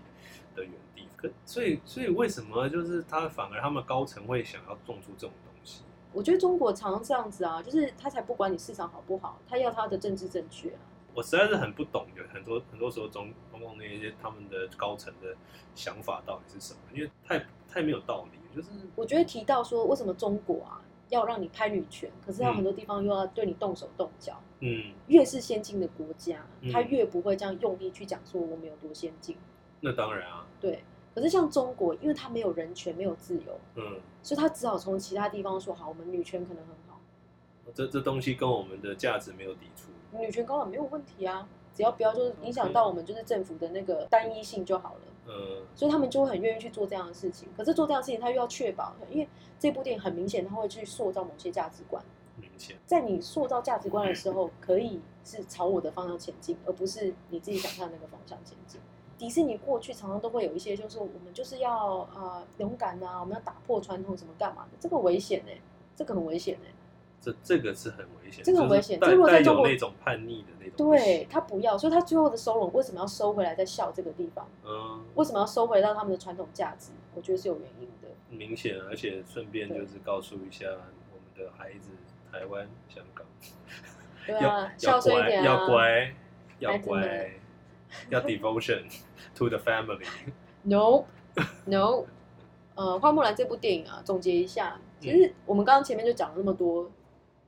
[0.55, 0.96] 的原地。
[1.18, 5.84] 可所以所以为什么就是他反而他们高层会想要种出这种东西？
[6.13, 10.80] 我觉得中国常常这样子啊，就是他才不管你市场好不好，他要他的政治正确啊。
[11.13, 15.36] 我实在是很不懂，有很多很多时候中中共那一些他们的高层的
[15.74, 16.80] 想法到底是什么？
[16.93, 18.38] 因为太太没有道理。
[18.55, 24.39] 就是我觉得提到说，为什么中国啊要让你拍女权，可是他很多地方又要对你动手动脚。
[24.59, 29.38] 嗯，越是先进的国家，他越不会这样用力去讲说我们有多先进。
[29.82, 30.47] 那当然啊。
[30.59, 30.84] 对，
[31.18, 36.99] 可是像中国，因为它没有人权，没有自由，嗯，所以他只好从其他地方说好，我们女权可能很好。
[37.74, 39.89] 这这东西跟我们的价值没有抵触。
[40.15, 45.01] 女权高了没有问题啊，只要不要就是影响到我们就是政府的那个单一性就好了。
[45.26, 47.49] 嗯，所以他们就会很愿意去做这样的事情。
[47.57, 52.05] 可是做这样的事情，他又要确保，因为这部电影很明显，他会去塑造某些价值观。
[52.39, 58.80] 明显，在你塑造价值观的时候，可以是朝我的方向前进，而不是你自己想象的那个方向前进。
[59.18, 65.61] 迪士尼过去常常都会有一些，就是我们就是要啊、呃、勇敢啊，我们要打破传统什么干嘛的，这个危险呢、欸，
[65.95, 66.74] 这个很危险呢、欸。
[67.20, 68.99] 这这个是很危险，这个很危险。
[68.99, 74.47] 这如果在中国那种叛逆的那种，对他不要，所以他最后的收拢为什么要收回来，在笑这个地方？
[74.63, 76.91] 嗯，为什么要收回到他们的传统价值？
[77.15, 78.07] 我觉得是有原因的。
[78.30, 81.89] 明显，而且顺便就是告诉一下我们的孩子，
[82.32, 83.26] 台湾、香港，
[84.28, 86.13] 对啊，要孝顺一点啊，要乖，
[86.59, 87.32] 要乖，
[88.09, 88.83] 要 devotion
[89.35, 90.05] to the family。
[90.63, 91.05] No
[91.65, 92.05] No，
[92.75, 94.79] 呃，花木兰这部电影啊，总结一下。
[94.99, 96.89] 其实我们刚刚前面就讲了那么多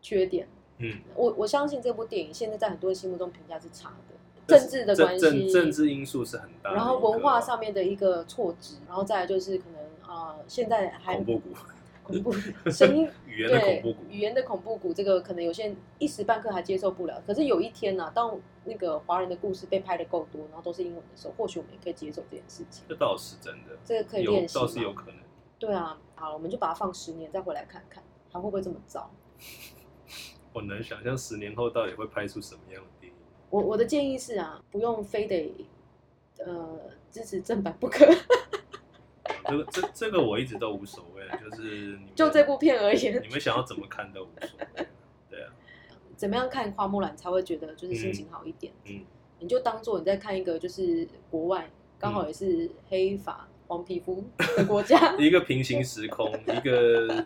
[0.02, 0.48] 缺点，
[0.78, 4.16] 嗯，我我相信这部电影现在在很多人心目中评价是差的，
[4.58, 11.50] 政治的关系，政政治因素是很大，然后文化上面的一个错置，然后再来就是可能啊、呃，现在还恐怖谷，
[12.10, 12.32] 恐怖
[12.72, 22.84] 声音语言的恐怖谷，语言的恐怖谷，这个可能有些人一时半刻还接受不了，可是有一天呢、啊，当那个华人的故事被拍的够多，然后都是英文的时候，或许我们也可以接受这件事情。
[22.90, 25.16] 这倒是真的，这个可以练习，倒是有可能。
[25.60, 29.12] 对啊，好，我们就把它放十年再回来看看，还会不会这么糟？
[30.52, 33.20] 我能想象十年后到底会拍出什么样的电影。
[33.52, 35.68] 我我的建议是啊，不用非得
[36.40, 36.80] 呃
[37.12, 38.06] 支持正版不可。
[39.46, 44.88] 这个这这个我一直都无所谓，就是就这部片而言，你们想要怎么看都无所谓。
[45.30, 45.52] 对啊，
[46.16, 48.72] 怎么样看花木兰才会觉得就是心情好一点？
[48.86, 49.06] 嗯，嗯
[49.40, 53.48] 你就当做你在看一个就是国外刚好也是黑发。
[53.68, 54.26] 黄皮肤
[54.58, 57.24] 的国家， 一个平行时空，一个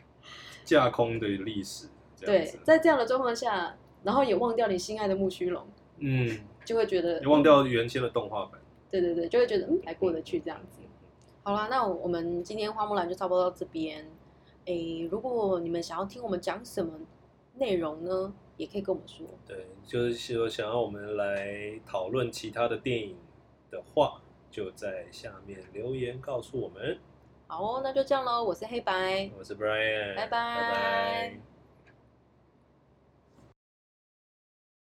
[0.62, 1.86] 架空的历史。
[2.20, 5.66] 对，在这样的状况下，然后也忘掉你心爱的木须龙，
[6.00, 8.60] 嗯，就会觉得你忘掉原先的动画版。
[8.90, 10.80] 对对对，就会觉得嗯，还过得去这样子。
[11.46, 14.04] 好啦，那我们今天花木兰就差不多到这边。
[14.64, 16.92] 诶，如果你们想要听我们讲什么
[17.54, 19.24] 内容呢，也可以跟我们说。
[19.46, 23.16] 对，就是说想要我们来讨论其他的电影
[23.70, 24.20] 的话。
[24.50, 26.98] 就在下面留言告诉我们。
[27.46, 28.42] 好哦，那就这样喽。
[28.42, 30.28] 我是黑白，我是 Brian，拜拜。
[30.28, 31.55] 拜拜。